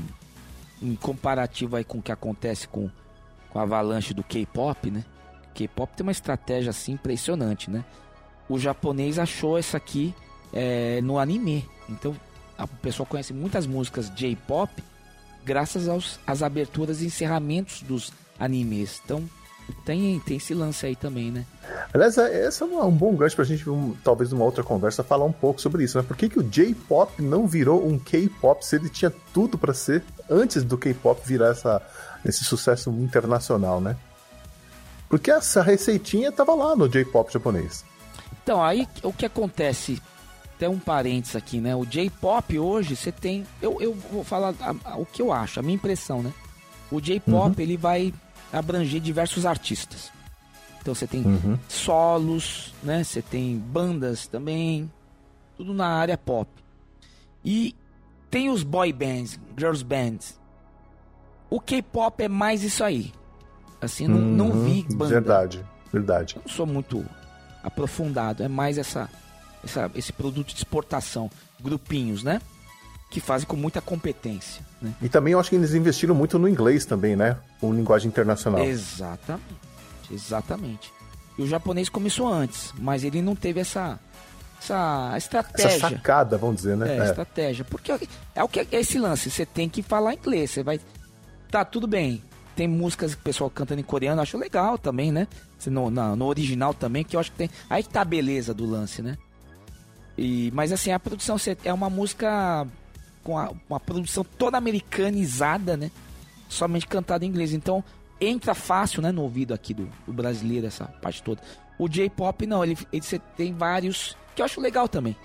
[0.81, 2.89] um comparativo aí com o que acontece com,
[3.49, 5.05] com a avalanche do K-pop, né?
[5.53, 7.85] K-pop tem uma estratégia assim impressionante, né?
[8.49, 10.13] O japonês achou essa aqui
[10.51, 11.65] é, no anime.
[11.87, 12.13] Então
[12.57, 14.83] a pessoa conhece muitas músicas J-pop
[15.47, 19.01] graças aos, às aberturas e encerramentos dos animes.
[19.03, 19.23] Então
[19.85, 21.45] tem, tem esse lance aí também, né?
[21.93, 25.23] Aliás, é- esse é um, bom gancho pra gente, um, talvez numa outra conversa, falar
[25.23, 26.03] um pouco sobre isso, né?
[26.05, 30.03] Por que, que o J-pop não virou um K-pop se ele tinha tudo pra ser
[30.29, 31.81] antes do K-pop virar essa,
[32.25, 33.95] esse sucesso internacional, né?
[35.09, 37.85] Porque essa receitinha tava lá no J-pop japonês.
[38.43, 40.01] Então, aí o que acontece?
[40.59, 41.75] Tem um parênteses aqui, né?
[41.75, 43.45] O J-pop hoje você tem.
[43.61, 46.33] Eu, eu vou falar a- a- o que eu acho, a minha impressão, né?
[46.91, 48.13] O J-pop ele vai
[48.51, 50.11] abranger diversos artistas.
[50.81, 51.59] Então você tem Uhum.
[51.67, 53.03] solos, né?
[53.03, 54.91] Você tem bandas também,
[55.57, 56.49] tudo na área pop.
[57.45, 57.75] E
[58.31, 60.39] tem os boy bands, girls bands.
[61.49, 63.13] O K-pop é mais isso aí.
[63.79, 65.13] Assim, não, não Uhum, vi banda.
[65.13, 66.35] Verdade, verdade.
[66.35, 67.05] Eu não sou muito
[67.63, 69.09] aprofundado, é mais essa,
[69.67, 71.29] essa- esse produto de exportação,
[71.61, 72.41] grupinhos, né?
[73.09, 74.93] Que fazem com muita competência, né?
[75.01, 77.37] E também eu acho que eles investiram muito no inglês também, né?
[77.61, 78.61] Com linguagem internacional.
[78.63, 79.43] Exatamente,
[80.11, 80.91] exatamente.
[81.37, 83.99] E o japonês começou antes, mas ele não teve essa,
[84.61, 85.79] essa Essa estratégia.
[85.79, 86.97] sacada, vamos dizer, né?
[86.97, 87.05] É, É.
[87.05, 87.63] estratégia.
[87.63, 87.91] Porque
[88.35, 90.79] é o que é esse lance, você tem que falar inglês, você vai.
[91.49, 92.21] Tá, tudo bem.
[92.55, 95.27] Tem músicas que o pessoal cantando em coreano, eu acho legal também, né?
[95.67, 97.49] No, na- no original também, que eu acho que tem.
[97.69, 99.15] Aí que tá a beleza do lance, né?
[100.17, 102.65] E, mas assim, a produção é uma música
[103.23, 105.91] com a- uma produção toda americanizada, né?
[106.49, 107.53] Somente cantada em inglês.
[107.53, 107.83] Então
[108.19, 111.41] entra fácil, né, no ouvido aqui do, do brasileiro, essa parte toda.
[111.77, 114.17] O J-pop não, ele, ele você tem vários.
[114.35, 115.15] Que eu acho legal também.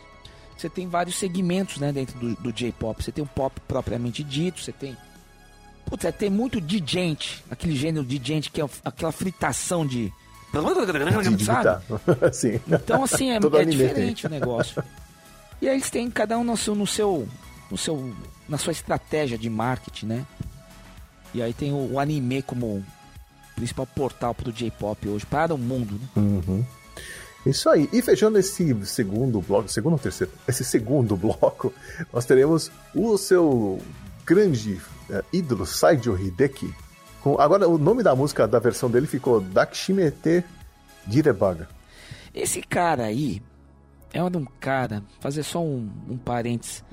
[0.57, 3.03] Você tem vários segmentos, né, dentro do, do J-pop.
[3.03, 4.97] Você tem o pop propriamente dito, você tem.
[5.87, 10.13] Putz, é, tem muito de gente, aquele gênero de gente que é aquela fritação de.
[11.37, 11.85] De Sabe?
[12.33, 12.61] Sim.
[12.69, 13.67] Então, assim, é, é anime tem.
[13.67, 14.83] diferente o negócio.
[15.61, 17.29] E aí eles têm cada um no seu, no seu,
[17.71, 18.15] no seu,
[18.49, 20.27] na sua estratégia de marketing, né?
[21.35, 22.85] E aí tem o, o anime como
[23.55, 26.09] principal portal pro J-pop hoje, para o mundo, né?
[26.17, 26.65] Uhum.
[27.45, 27.89] Isso aí.
[27.93, 30.33] E fechando esse segundo bloco, segundo ou terceiro?
[30.47, 31.73] Esse segundo bloco,
[32.13, 33.81] nós teremos o seu
[34.25, 34.81] grande
[35.11, 36.73] eh, ídolo, Saijo Hideki.
[37.23, 40.45] Com, agora, o nome da música da versão dele ficou Dakshimete
[41.07, 41.69] Direbaga.
[42.35, 43.41] Esse cara aí
[44.13, 46.85] é um cara, fazer só um, um parênteses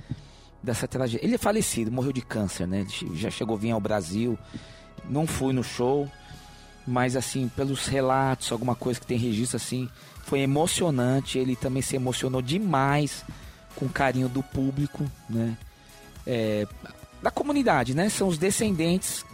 [0.62, 1.26] dessa tragédia.
[1.26, 2.86] Ele é falecido, morreu de câncer, né?
[3.02, 4.38] Ele já chegou a vir ao Brasil,
[5.10, 6.08] não fui no show,
[6.86, 9.90] mas assim, pelos relatos, alguma coisa que tem registro assim,
[10.24, 11.40] foi emocionante.
[11.40, 13.26] Ele também se emocionou demais
[13.76, 15.58] com o carinho do público, né?
[16.28, 16.68] É,
[17.22, 18.10] da comunidade, né?
[18.10, 19.26] São os descendentes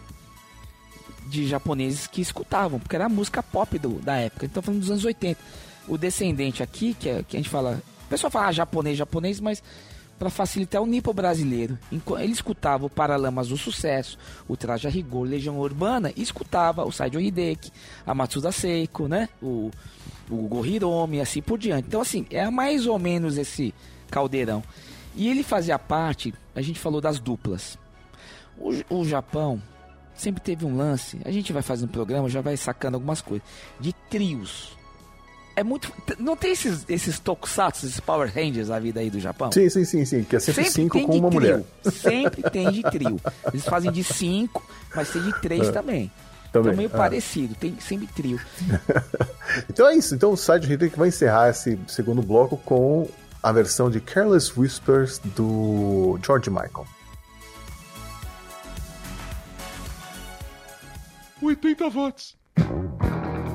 [1.28, 4.46] de japoneses que escutavam, porque era a música pop do, da época.
[4.46, 5.40] Então, falando dos anos 80.
[5.88, 7.82] O descendente aqui, que, é, que a gente fala.
[8.06, 9.62] O pessoal fala ah, japonês, japonês, mas
[10.18, 11.78] para facilitar o nipo brasileiro.
[11.92, 14.18] Ele escutava o Paralamas do Sucesso,
[14.48, 17.72] o Traje a Rigor, Legião Urbana, e escutava o Saijo Hideki,
[18.06, 19.30] a Matsuda Seiko, né?
[19.42, 19.72] O,
[20.30, 21.88] o Go Hiromi, e assim por diante.
[21.88, 23.74] Então, assim, é mais ou menos esse
[24.10, 24.64] caldeirão.
[25.16, 27.78] E ele fazia parte, a gente falou das duplas.
[28.58, 29.62] O, o Japão
[30.16, 33.48] sempre teve um lance, a gente vai fazendo programa, já vai sacando algumas coisas,
[33.80, 34.76] de trios.
[35.56, 35.92] É muito.
[36.20, 39.52] Não tem esses, esses tokusatsu, esses Power Rangers da vida aí do Japão?
[39.54, 40.24] Sim, sim, sim, sim.
[40.24, 41.42] Que é sempre, cinco tem com uma trio.
[41.42, 41.64] mulher.
[41.94, 43.22] Sempre tem de trio.
[43.54, 44.62] Eles fazem de cinco,
[44.94, 46.12] mas tem de três também.
[46.52, 46.98] Também, Então meio ah.
[46.98, 48.40] parecido, tem sempre trio.
[49.70, 50.16] Então é isso.
[50.16, 53.08] Então o Saijo Hideki vai encerrar esse segundo bloco com
[53.42, 56.86] a versão de Careless Whispers do George Michael.
[61.42, 63.55] 80 watts.「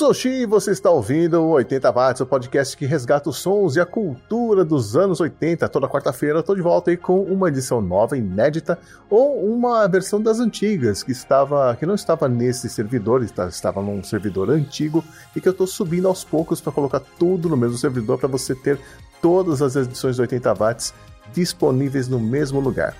[0.00, 3.36] sou o Xi e você está ouvindo o 80 Watts, o podcast que resgata os
[3.36, 5.68] sons e a cultura dos anos 80.
[5.68, 8.78] Toda quarta-feira eu estou de volta aí com uma edição nova, inédita,
[9.10, 14.48] ou uma versão das antigas, que estava que não estava nesse servidor, estava num servidor
[14.48, 15.04] antigo,
[15.36, 18.54] e que eu estou subindo aos poucos para colocar tudo no mesmo servidor para você
[18.54, 18.80] ter
[19.20, 20.94] todas as edições do 80 Watts
[21.34, 22.96] disponíveis no mesmo lugar.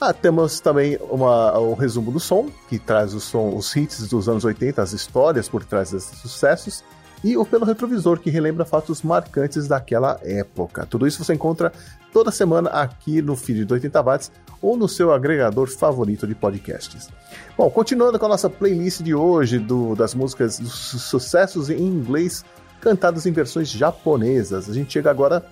[0.00, 4.28] Ah, temos também uma- o resumo do som, que traz o som, os hits dos
[4.28, 6.84] anos 80, as histórias por trás desses sucessos,
[7.24, 10.86] e o Pelo Retrovisor, que relembra fatos marcantes daquela época.
[10.86, 11.72] Tudo isso você encontra
[12.12, 14.30] toda semana aqui no feed do 80 Watts
[14.62, 17.08] ou no seu agregador favorito de podcasts.
[17.56, 21.80] Bom, continuando com a nossa playlist de hoje do- das músicas dos su- sucessos em
[21.80, 22.44] inglês
[22.80, 24.70] cantadas em versões japonesas.
[24.70, 25.44] A gente chega agora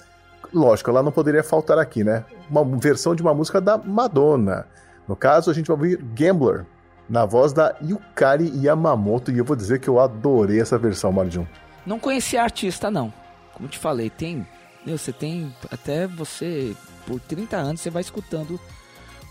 [0.52, 2.24] lógico, ela não poderia faltar aqui, né?
[2.50, 4.66] Uma versão de uma música da Madonna.
[5.06, 6.64] No caso, a gente vai ouvir Gambler,
[7.08, 11.46] na voz da Yukari Yamamoto, e eu vou dizer que eu adorei essa versão, Marjun.
[11.86, 13.12] Não conhecia a artista, não.
[13.54, 14.46] Como te falei, tem.
[14.84, 15.54] Meu, você tem.
[15.70, 16.74] Até você,
[17.06, 18.58] por 30 anos, você vai escutando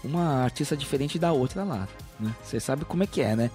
[0.03, 1.87] uma artista diferente da outra lá.
[2.19, 2.33] né?
[2.43, 3.51] Você sabe como é que é, né?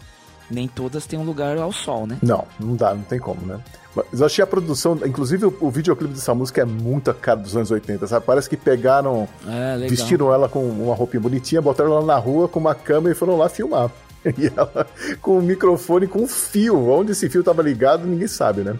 [0.50, 2.18] Nem todas têm um lugar ao sol, né?
[2.22, 3.60] Não, não dá, não tem como, né?
[3.94, 7.38] Mas eu achei a produção, inclusive o, o videoclipe dessa música é muito a cara
[7.40, 8.24] dos anos 80, sabe?
[8.24, 12.60] Parece que pegaram, É, vestiram ela com uma roupinha bonitinha, botaram ela na rua com
[12.60, 13.90] uma câmera e foram lá filmar.
[14.36, 14.86] E ela
[15.22, 16.90] com o microfone com um fio.
[16.90, 18.76] Onde esse fio tava ligado, ninguém sabe, né?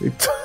[0.00, 0.41] Então.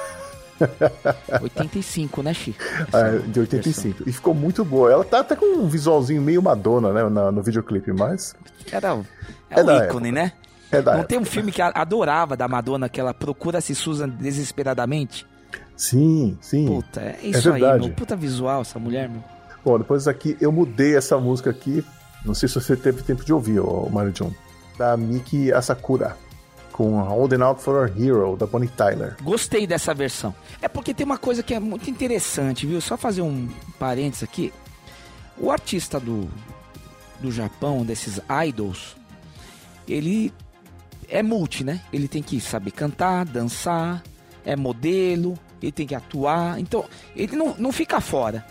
[1.42, 2.56] 85, né, Chi?
[2.94, 4.04] É, de 85.
[4.08, 4.92] E ficou muito boa.
[4.92, 8.36] Ela tá até com um visualzinho meio Madonna, né, na- no videoclipe, mas
[8.72, 9.06] Era, o-
[9.50, 10.34] É é, da o ícone, né?
[10.72, 11.08] é da Não época.
[11.10, 15.26] tem um filme que adorava da Madonna, que ela procura se Susan desesperadamente?
[15.76, 16.66] Sim, sim.
[16.66, 17.86] Puta, é isso aí, verdade.
[17.88, 17.96] meu.
[17.96, 19.24] Puta visual, essa mulher, meu.
[19.64, 21.86] Bom, depois aqui eu mudei essa música aqui.
[22.26, 24.32] Não sei se você teve tempo de ouvir, ô Mario John.
[24.78, 26.18] Da Miki Asakura.
[26.78, 29.16] Com Holding Out for a Hero, da Bonnie Tyler.
[29.24, 30.34] Gostei dessa versão.
[30.62, 32.80] É porque tem uma coisa que é muito interessante, viu?
[32.80, 33.50] Só fazer um
[33.80, 34.54] parênteses aqui.
[35.40, 36.30] O artista do,
[37.20, 38.96] do Japão, desses idols,
[39.88, 40.32] ele
[41.10, 41.82] é multi, né?
[41.92, 44.04] Ele tem que saber cantar, dançar,
[44.46, 46.60] é modelo, ele tem que atuar.
[46.60, 48.46] Então, ele não, não fica fora.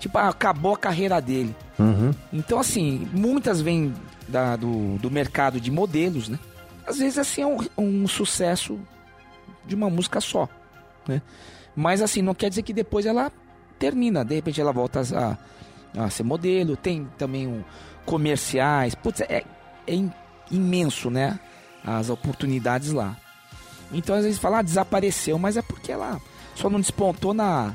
[0.00, 1.54] Tipo, ah, acabou a carreira dele.
[1.78, 2.12] Uhum.
[2.32, 3.94] Então, assim, muitas vêm
[4.26, 6.36] da- do, do mercado de modelos, né?
[6.86, 8.78] Às vezes, assim, é um, um sucesso
[9.66, 10.48] de uma música só,
[11.08, 11.22] né?
[11.74, 13.32] Mas, assim, não quer dizer que depois ela
[13.78, 14.24] termina.
[14.24, 15.02] De repente, ela volta
[15.96, 16.76] a, a ser modelo.
[16.76, 17.64] Tem também um,
[18.04, 18.94] comerciais.
[18.94, 19.44] Putz, é,
[19.86, 20.12] é im-
[20.50, 21.38] imenso, né?
[21.84, 23.16] As oportunidades lá.
[23.92, 25.38] Então, às vezes, fala, ah, desapareceu.
[25.38, 26.20] Mas é porque ela
[26.54, 27.74] só não despontou na,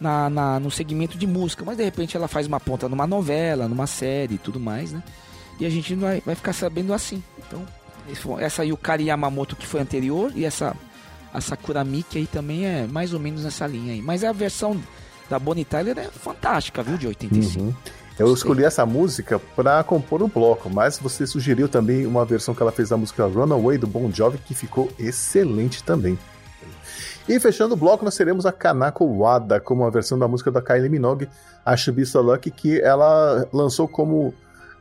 [0.00, 3.68] na, na- no segmento de música, mas de repente ela faz uma ponta numa novela,
[3.68, 5.02] numa série e tudo mais, né?
[5.60, 7.22] E a gente vai, vai ficar sabendo assim.
[7.38, 7.64] Então,
[8.40, 10.74] essa Yukari Yamamoto que foi anterior e essa
[11.32, 14.02] a Sakura Miki aí também é mais ou menos nessa linha aí.
[14.02, 14.80] Mas a versão
[15.28, 17.62] da Bonnie Tyler é fantástica, viu, de 85.
[17.62, 17.74] Uhum.
[18.18, 22.60] Eu escolhi essa música pra compor o bloco, mas você sugeriu também uma versão que
[22.60, 26.18] ela fez da música Runaway do Bon Jovi, que ficou excelente também.
[27.28, 30.62] E fechando o bloco, nós teremos a Kanako Wada, como a versão da música da
[30.62, 31.28] Kylie Minogue,
[31.64, 34.34] a So Lucky, que ela lançou como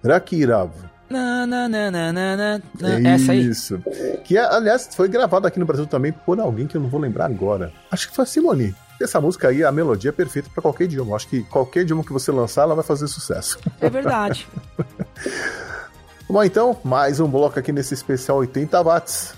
[0.03, 0.71] Rakirav.
[1.09, 3.09] Na, na, na, na, na, na, na.
[3.09, 3.47] Essa aí.
[3.47, 3.79] Isso.
[4.25, 7.25] Que, aliás, foi gravada aqui no Brasil também por alguém que eu não vou lembrar
[7.25, 7.71] agora.
[7.89, 8.75] Acho que foi a Simone.
[9.01, 11.15] Essa música aí, a melodia é perfeita pra qualquer idioma.
[11.15, 13.59] Acho que qualquer idioma que você lançar, ela vai fazer sucesso.
[13.79, 14.47] É verdade.
[16.29, 19.33] Bom, então, mais um bloco aqui nesse especial 80 watts.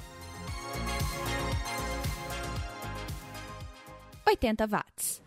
[4.25, 5.21] 80 watts.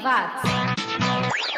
[0.00, 1.50] 80 watts.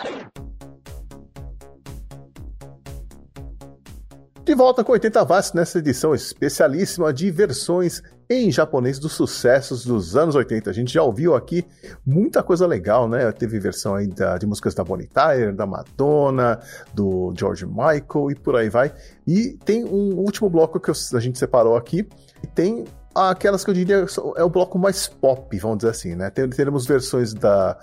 [4.44, 10.16] De volta com 80 watts nessa edição especialíssima de versões em japonês dos sucessos dos
[10.16, 10.69] anos 80.
[10.69, 11.64] A gente já ouviu aqui
[12.05, 13.31] muita coisa legal, né?
[13.31, 16.59] Teve versão aí da- de músicas da Bonnie Tyler, da Madonna,
[16.93, 18.93] do George Michael e por aí vai.
[19.24, 22.09] E tem um último bloco que a gente separou aqui.
[22.43, 24.05] E tem aquelas que eu diria
[24.36, 26.31] é o bloco mais pop, vamos dizer assim, né?
[26.31, 27.78] Teremos versões da,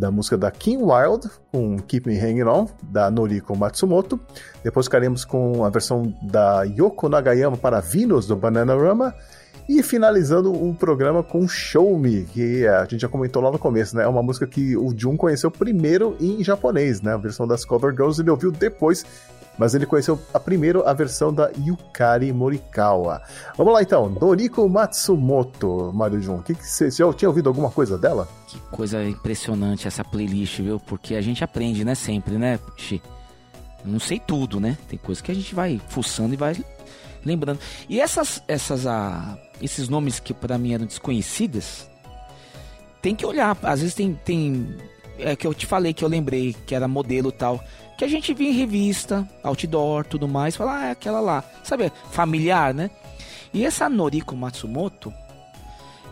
[0.00, 4.18] da música da Kim Wilde, com Keep Me Hanging On, da Noriko Matsumoto.
[4.64, 9.14] Depois ficaremos com a versão da Yoko Nagayama para Venus, do Bananarama.
[9.68, 13.94] E finalizando o programa com Show Me, que a gente já comentou lá no começo,
[13.94, 14.02] né?
[14.02, 17.12] É uma música que o Jun conheceu primeiro em japonês, né?
[17.12, 19.04] A versão das Cover Girls ele ouviu depois,
[19.58, 23.22] mas ele conheceu a primeiro a versão da Yukari Morikawa.
[23.56, 26.40] Vamos lá então, Noriko Matsumoto, Mario Jun.
[26.42, 28.26] Que você já tinha ouvido alguma coisa dela?
[28.46, 30.80] Que coisa impressionante essa playlist, viu?
[30.80, 31.94] Porque a gente aprende, né?
[31.94, 32.58] Sempre, né?
[33.84, 34.78] Não sei tudo, né?
[34.88, 36.56] Tem coisa que a gente vai fuçando e vai
[37.24, 37.60] lembrando.
[37.88, 41.88] E essas, essas, ah, esses nomes que pra mim eram desconhecidas,
[43.02, 43.56] tem que olhar.
[43.62, 44.76] Às vezes tem, tem,
[45.18, 47.62] é que eu te falei que eu lembrei que era modelo tal,
[48.00, 51.92] que a gente via em revista, outdoor, tudo mais, fala, ah, é aquela lá, sabe?
[52.10, 52.88] Familiar, né?
[53.52, 55.12] E essa Noriko Matsumoto,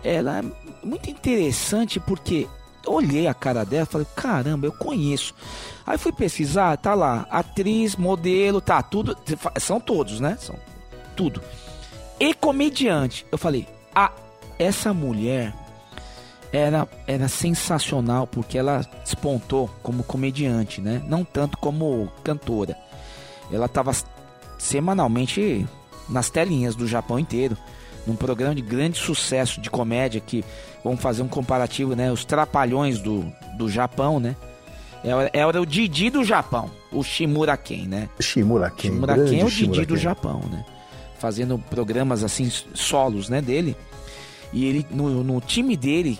[0.04, 0.44] ela é
[0.86, 2.46] muito interessante porque
[2.86, 5.34] olhei a cara dela falei, caramba, eu conheço.
[5.86, 9.16] Aí fui pesquisar, tá lá, atriz, modelo, tá, tudo,
[9.58, 10.36] são todos, né?
[10.38, 10.56] São
[11.16, 11.40] tudo.
[12.20, 13.24] E comediante.
[13.32, 14.12] Eu falei, ah,
[14.58, 15.54] essa mulher
[16.52, 21.02] era, era sensacional porque ela despontou como comediante, né?
[21.06, 22.76] Não tanto como cantora.
[23.52, 23.92] Ela tava
[24.58, 25.66] semanalmente
[26.08, 27.56] nas telinhas do Japão inteiro
[28.06, 30.42] num programa de grande sucesso de comédia que
[30.82, 32.10] vamos fazer um comparativo, né?
[32.10, 33.24] Os trapalhões do,
[33.56, 34.34] do Japão, né?
[35.04, 38.08] Era, era o Didi do Japão, o Shimura Ken, né?
[38.18, 38.88] Shimura Ken.
[38.88, 39.96] Shimura Ken é o Didi do.
[39.96, 40.64] Japão, né?
[41.18, 43.76] Fazendo programas assim, solos, né, dele.
[44.52, 46.18] E ele, no, no time dele,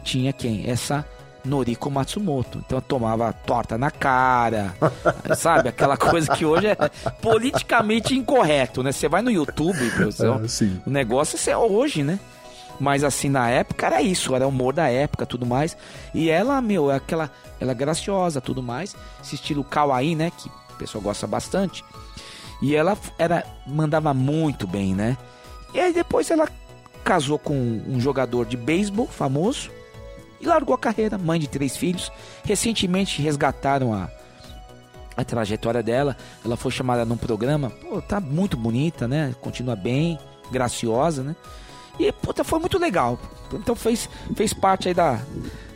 [0.00, 0.68] tinha quem?
[0.68, 1.06] Essa
[1.44, 2.62] Noriko Matsumoto.
[2.64, 4.74] Então tomava torta na cara,
[5.36, 5.68] sabe?
[5.68, 6.76] Aquela coisa que hoje é
[7.20, 8.92] politicamente incorreto, né?
[8.92, 9.78] Você vai no YouTube,
[10.48, 10.80] sim.
[10.86, 12.18] o negócio é hoje, né?
[12.78, 15.76] Mas assim, na época era isso, era o humor da época, tudo mais.
[16.14, 18.96] E ela, meu, é aquela, ela é graciosa, tudo mais.
[19.22, 21.84] Esse estilo kawaii, né, que o pessoal gosta bastante.
[22.62, 25.16] E ela era mandava muito bem, né?
[25.74, 26.48] E aí depois ela
[27.04, 29.70] casou com um jogador de beisebol famoso
[30.40, 32.10] e largou a carreira, mãe de três filhos.
[32.44, 34.08] Recentemente resgataram a,
[35.16, 36.16] a trajetória dela.
[36.44, 37.70] Ela foi chamada num programa.
[37.70, 39.34] Pô, tá muito bonita, né?
[39.40, 40.18] Continua bem,
[40.50, 41.36] graciosa, né?
[41.98, 43.18] E, puta, foi muito legal.
[43.52, 45.20] Então fez, fez parte aí da,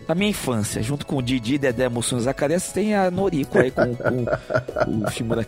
[0.09, 0.83] da minha infância.
[0.83, 5.47] Junto com o Didi, Dedé, Mussum Zacarias, tem a Noriko aí com, com o Shimura.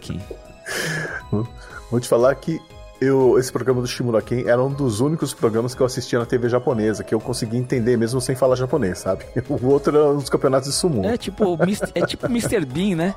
[1.90, 2.60] Vou te falar que
[3.00, 6.26] eu, esse programa do Shimura Ken era um dos únicos programas que eu assistia na
[6.26, 9.24] TV japonesa, que eu conseguia entender mesmo sem falar japonês, sabe?
[9.48, 11.04] O outro era os campeonatos de sumo.
[11.04, 11.58] É tipo,
[11.94, 12.64] é tipo Mr.
[12.64, 13.14] Bean, né?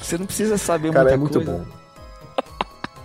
[0.00, 1.52] Você não precisa saber Cara, muita é muito coisa.
[1.52, 1.82] bom.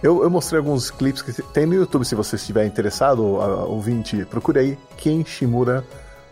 [0.02, 4.26] Eu, eu mostrei alguns clipes que tem no YouTube, se você estiver interessado, a- ouvinte,
[4.26, 5.84] procure aí Ken Shimura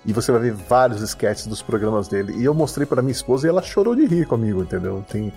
[0.05, 2.33] e você vai ver vários sketches dos programas dele.
[2.37, 5.03] E eu mostrei pra minha esposa e ela chorou de rir comigo, entendeu?
[5.09, 5.31] Tem,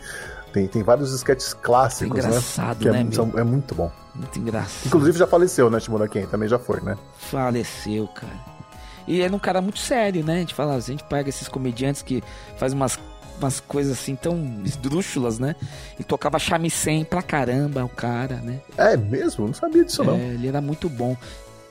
[0.52, 2.82] tem, tem vários sketches clássicos, Engraçado, né?
[2.82, 3.38] Que é, né, são- meu?
[3.38, 3.90] é muito bom.
[4.14, 4.86] Muito engraçado.
[4.86, 6.26] Inclusive já faleceu, né, Shimura Ken?
[6.26, 6.96] Também já foi, né?
[7.18, 8.58] Faleceu, cara.
[9.06, 10.34] E era um cara muito sério, né?
[10.36, 12.22] A gente fala, a gente pega esses comediantes que
[12.58, 12.98] faz umas,
[13.38, 15.56] umas coisas assim tão esdrúxulas, né?
[15.98, 18.60] E tocava shamisen pra caramba o cara, né?
[18.76, 19.46] É mesmo?
[19.46, 20.14] Não sabia disso, não.
[20.14, 21.16] É, ele era muito bom.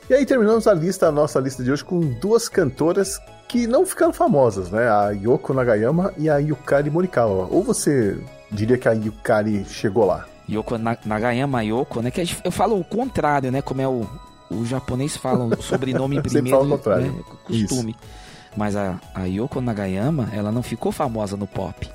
[0.08, 3.84] E aí terminamos a lista, a nossa lista de hoje, com duas cantoras que não
[3.84, 4.88] ficaram famosas, né?
[4.88, 7.46] A Yoko Nagayama e a Yukari Morikawa.
[7.50, 8.18] Ou você
[8.50, 10.26] diria que a Yukari chegou lá?
[10.50, 12.10] Yoko Na- Nagayama Yoko, né?
[12.10, 13.60] Que eu falo o contrário, né?
[13.60, 14.06] Como é o,
[14.50, 17.12] o japonês fala o sobrenome Sempre primeiro, fala o contrário.
[17.12, 17.22] né?
[17.44, 17.94] Costume.
[18.56, 21.86] Mas a, a Yoko Nagayama, ela não ficou famosa no pop.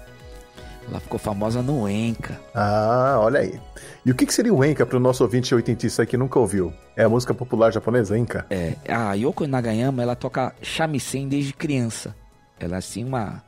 [0.88, 2.40] Ela ficou famosa no Enka.
[2.54, 3.60] Ah, olha aí.
[4.06, 6.74] E o que, que seria o Enka para o nosso ouvinte oitentista que nunca ouviu?
[6.96, 8.46] É a música popular japonesa, Enka?
[8.50, 12.16] É, a Yoko Nagayama, ela toca shamisen desde criança.
[12.60, 13.44] Ela é assim uma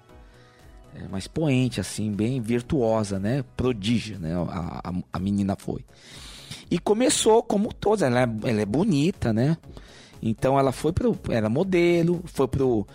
[0.96, 3.44] é uma expoente assim, bem virtuosa, né?
[3.58, 4.34] Prodígio, né?
[4.50, 5.84] A, a, a menina foi.
[6.72, 9.58] E começou como todos, ela é, ela é bonita, né?
[10.22, 12.88] Então ela foi pro era modelo, foi pro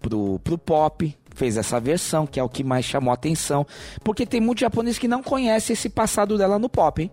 [0.00, 3.66] pro, pro pop, fez essa versão, que é o que mais chamou a atenção,
[4.02, 7.10] porque tem muito japonês que não conhece esse passado dela no pop, hein?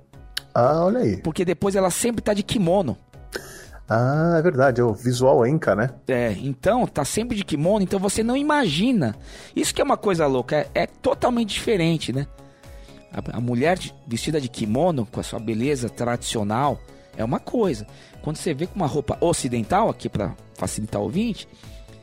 [0.53, 1.17] Ah, olha aí.
[1.17, 2.97] Porque depois ela sempre tá de kimono.
[3.87, 5.91] Ah, é verdade, é o visual Enka, né?
[6.07, 9.15] É, então tá sempre de kimono, então você não imagina.
[9.55, 12.25] Isso que é uma coisa louca, é, é totalmente diferente, né?
[13.13, 13.77] A, a mulher
[14.07, 16.79] vestida de kimono, com a sua beleza tradicional,
[17.15, 17.85] é uma coisa.
[18.23, 21.47] Quando você vê com uma roupa ocidental, aqui pra facilitar o ouvinte,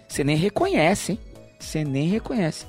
[0.07, 1.19] você nem reconhece, hein?
[1.63, 2.67] Você nem reconhece.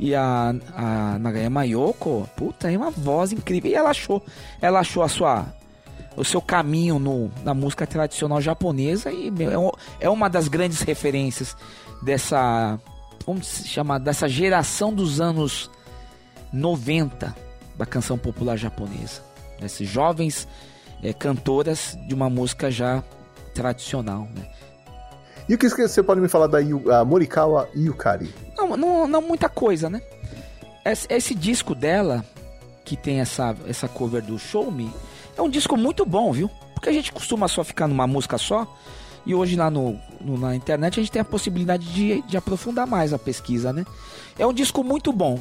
[0.00, 3.70] E a, a Nagayama Yoko, puta, é uma voz incrível.
[3.70, 4.22] E ela achou,
[4.60, 5.46] ela achou a sua,
[6.16, 10.46] o seu caminho no, na música tradicional japonesa e meu, é, um- é uma das
[10.46, 11.56] grandes referências
[12.02, 12.78] dessa,
[13.26, 15.68] vamos chamar, dessa geração dos anos
[16.52, 17.34] 90
[17.76, 19.22] da canção popular japonesa.
[19.60, 20.46] Esses jovens
[21.02, 23.02] eh, cantoras de uma música já
[23.54, 24.48] tradicional, né?
[25.48, 28.32] E o que você pode me falar da Yu- a Morikawa Yukari?
[28.56, 30.02] Não, não, não muita coisa, né?
[30.84, 32.24] Esse, esse disco dela,
[32.84, 34.92] que tem essa, essa cover do Show Me,
[35.36, 36.50] é um disco muito bom, viu?
[36.74, 38.66] Porque a gente costuma só ficar numa música só.
[39.26, 42.86] E hoje lá no, no- na internet a gente tem a possibilidade de, de aprofundar
[42.86, 43.84] mais a pesquisa, né?
[44.38, 45.38] É um disco muito bom.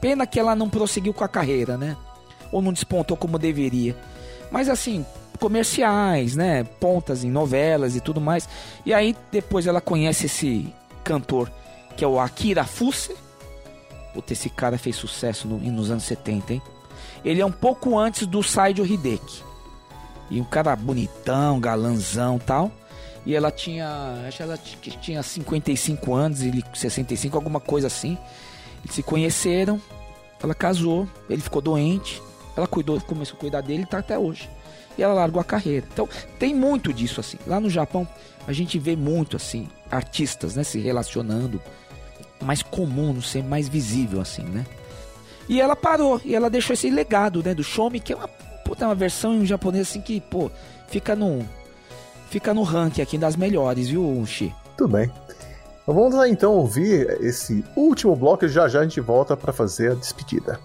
[0.00, 1.96] Pena que ela não prosseguiu com a carreira, né?
[2.50, 3.96] Ou não despontou como deveria.
[4.50, 5.06] Mas assim,
[5.38, 6.64] comerciais, né?
[6.64, 8.48] Pontas em novelas e tudo mais.
[8.86, 10.72] E aí depois ela conhece esse
[11.04, 11.50] cantor
[11.96, 13.14] que é o Akira Fuse.
[14.14, 16.62] Puta, esse cara fez sucesso no- nos anos 70, hein?
[17.24, 19.42] Ele é um pouco antes do Saijo Hideki.
[20.30, 22.70] E um cara bonitão, galanzão tal.
[23.24, 24.24] E ela tinha.
[24.26, 24.58] Acho que ela
[25.00, 28.18] tinha 55 anos, ele 65, alguma coisa assim.
[28.84, 29.80] Eles se conheceram,
[30.42, 32.20] ela casou, ele ficou doente,
[32.56, 34.50] ela cuidou, começou a cuidar dele e tá até hoje.
[34.96, 35.86] E ela largou a carreira.
[35.92, 36.08] Então,
[36.38, 37.38] tem muito disso assim.
[37.46, 38.06] Lá no Japão,
[38.46, 41.60] a gente vê muito assim, artistas, né, se relacionando
[42.40, 44.66] mais comum, não ser mais visível assim, né?
[45.48, 48.28] E ela parou, e ela deixou esse legado, né, do Show Me, que é uma
[48.28, 50.50] puta uma versão em japonês assim que, pô,
[50.88, 51.44] fica no
[52.30, 54.52] fica no ranking aqui das melhores, viu, Xi?
[54.76, 55.10] Tudo bem.
[55.86, 59.92] Vamos lá então ouvir esse último bloco e já já a gente volta para fazer
[59.92, 60.58] a despedida.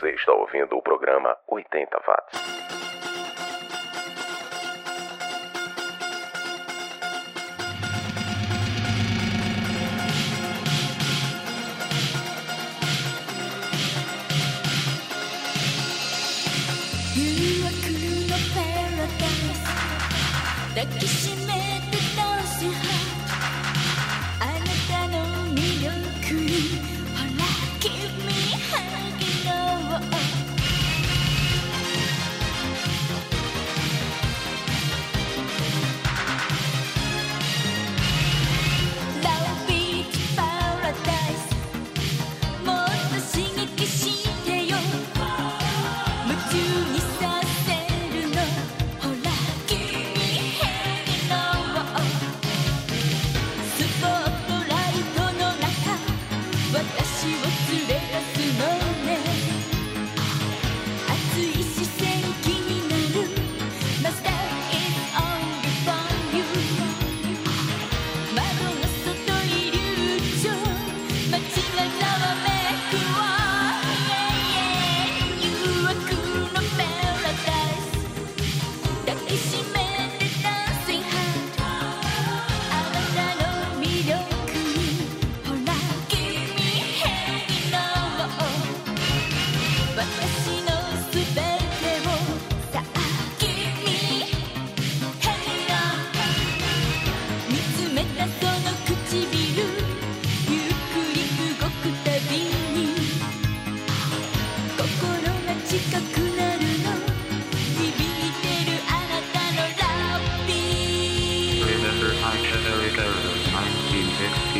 [0.00, 2.40] Você está ouvindo o programa 80 Watts.
[17.14, 18.38] You are cool, no
[20.78, 21.39] paradise.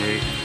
[0.00, 0.39] 1988.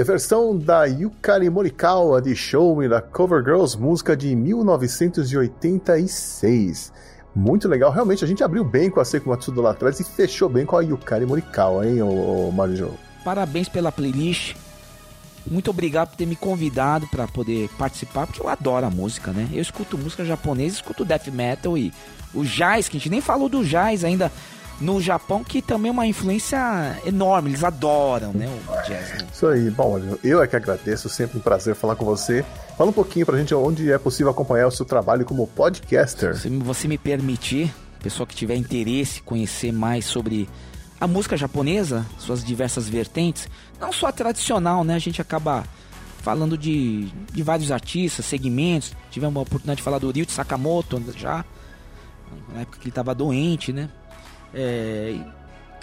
[0.00, 6.92] A versão da Yukari Morikawa de Show Me da Cover Girls, música de 1986.
[7.34, 10.48] Muito legal, realmente a gente abriu bem com a Seiko Matsudo lá atrás e fechou
[10.48, 12.52] bem com a Yukari Morikawa, hein, ô, ô?
[13.24, 14.54] Parabéns pela playlist.
[15.46, 19.48] Muito obrigado por ter me convidado para poder participar, porque eu adoro a música, né?
[19.52, 21.92] Eu escuto música japonesa, escuto death metal e
[22.34, 24.30] o jazz, que a gente nem falou do jazz ainda
[24.80, 26.58] no Japão, que também é uma influência
[27.04, 29.14] enorme, eles adoram, né, o jazz.
[29.14, 29.28] né?
[29.32, 32.44] Isso aí, bom, eu é que agradeço, sempre um prazer falar com você.
[32.76, 36.36] Fala um pouquinho pra gente onde é possível acompanhar o seu trabalho como podcaster.
[36.36, 40.48] Se você me permitir, pessoal que tiver interesse, conhecer mais sobre
[41.00, 43.48] a música japonesa, suas diversas vertentes,
[43.80, 44.94] não só a tradicional, né?
[44.94, 45.64] A gente acaba
[46.22, 48.92] falando de, de vários artistas, segmentos.
[49.10, 51.44] Tivemos a oportunidade de falar do Ryuichi Sakamoto já,
[52.52, 53.88] na época que ele estava doente, né?
[54.54, 55.16] É,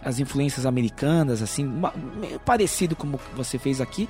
[0.03, 1.63] as influências americanas, assim,
[2.19, 4.07] meio parecido como você fez aqui.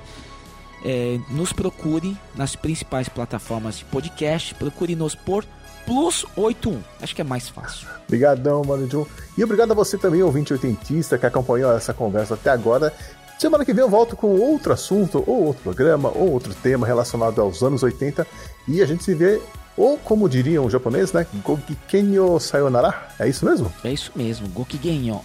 [0.84, 5.44] É, nos procure nas principais plataformas de podcast, procure-nos por
[5.86, 6.82] Plus 81.
[7.00, 7.86] Acho que é mais fácil.
[8.06, 9.08] Obrigadão, Mano.
[9.38, 12.92] E obrigado a você também, ouvinte oitentista, que acompanhou essa conversa até agora.
[13.38, 17.40] Semana que vem eu volto com outro assunto, ou outro programa, ou outro tema relacionado
[17.40, 18.26] aos anos 80.
[18.66, 19.40] E a gente se vê,
[19.76, 21.26] ou como diriam os japoneses, né?
[21.44, 23.08] Gogikenyo Sayonara.
[23.18, 23.72] É isso mesmo?
[23.84, 24.48] É isso mesmo.
[24.48, 25.20] Gokigenyo.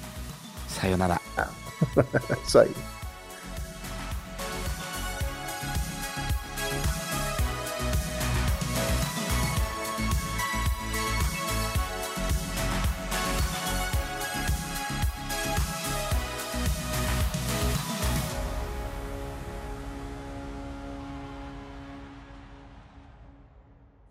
[0.67, 1.19] Sayonara.
[2.45, 2.71] isso aí.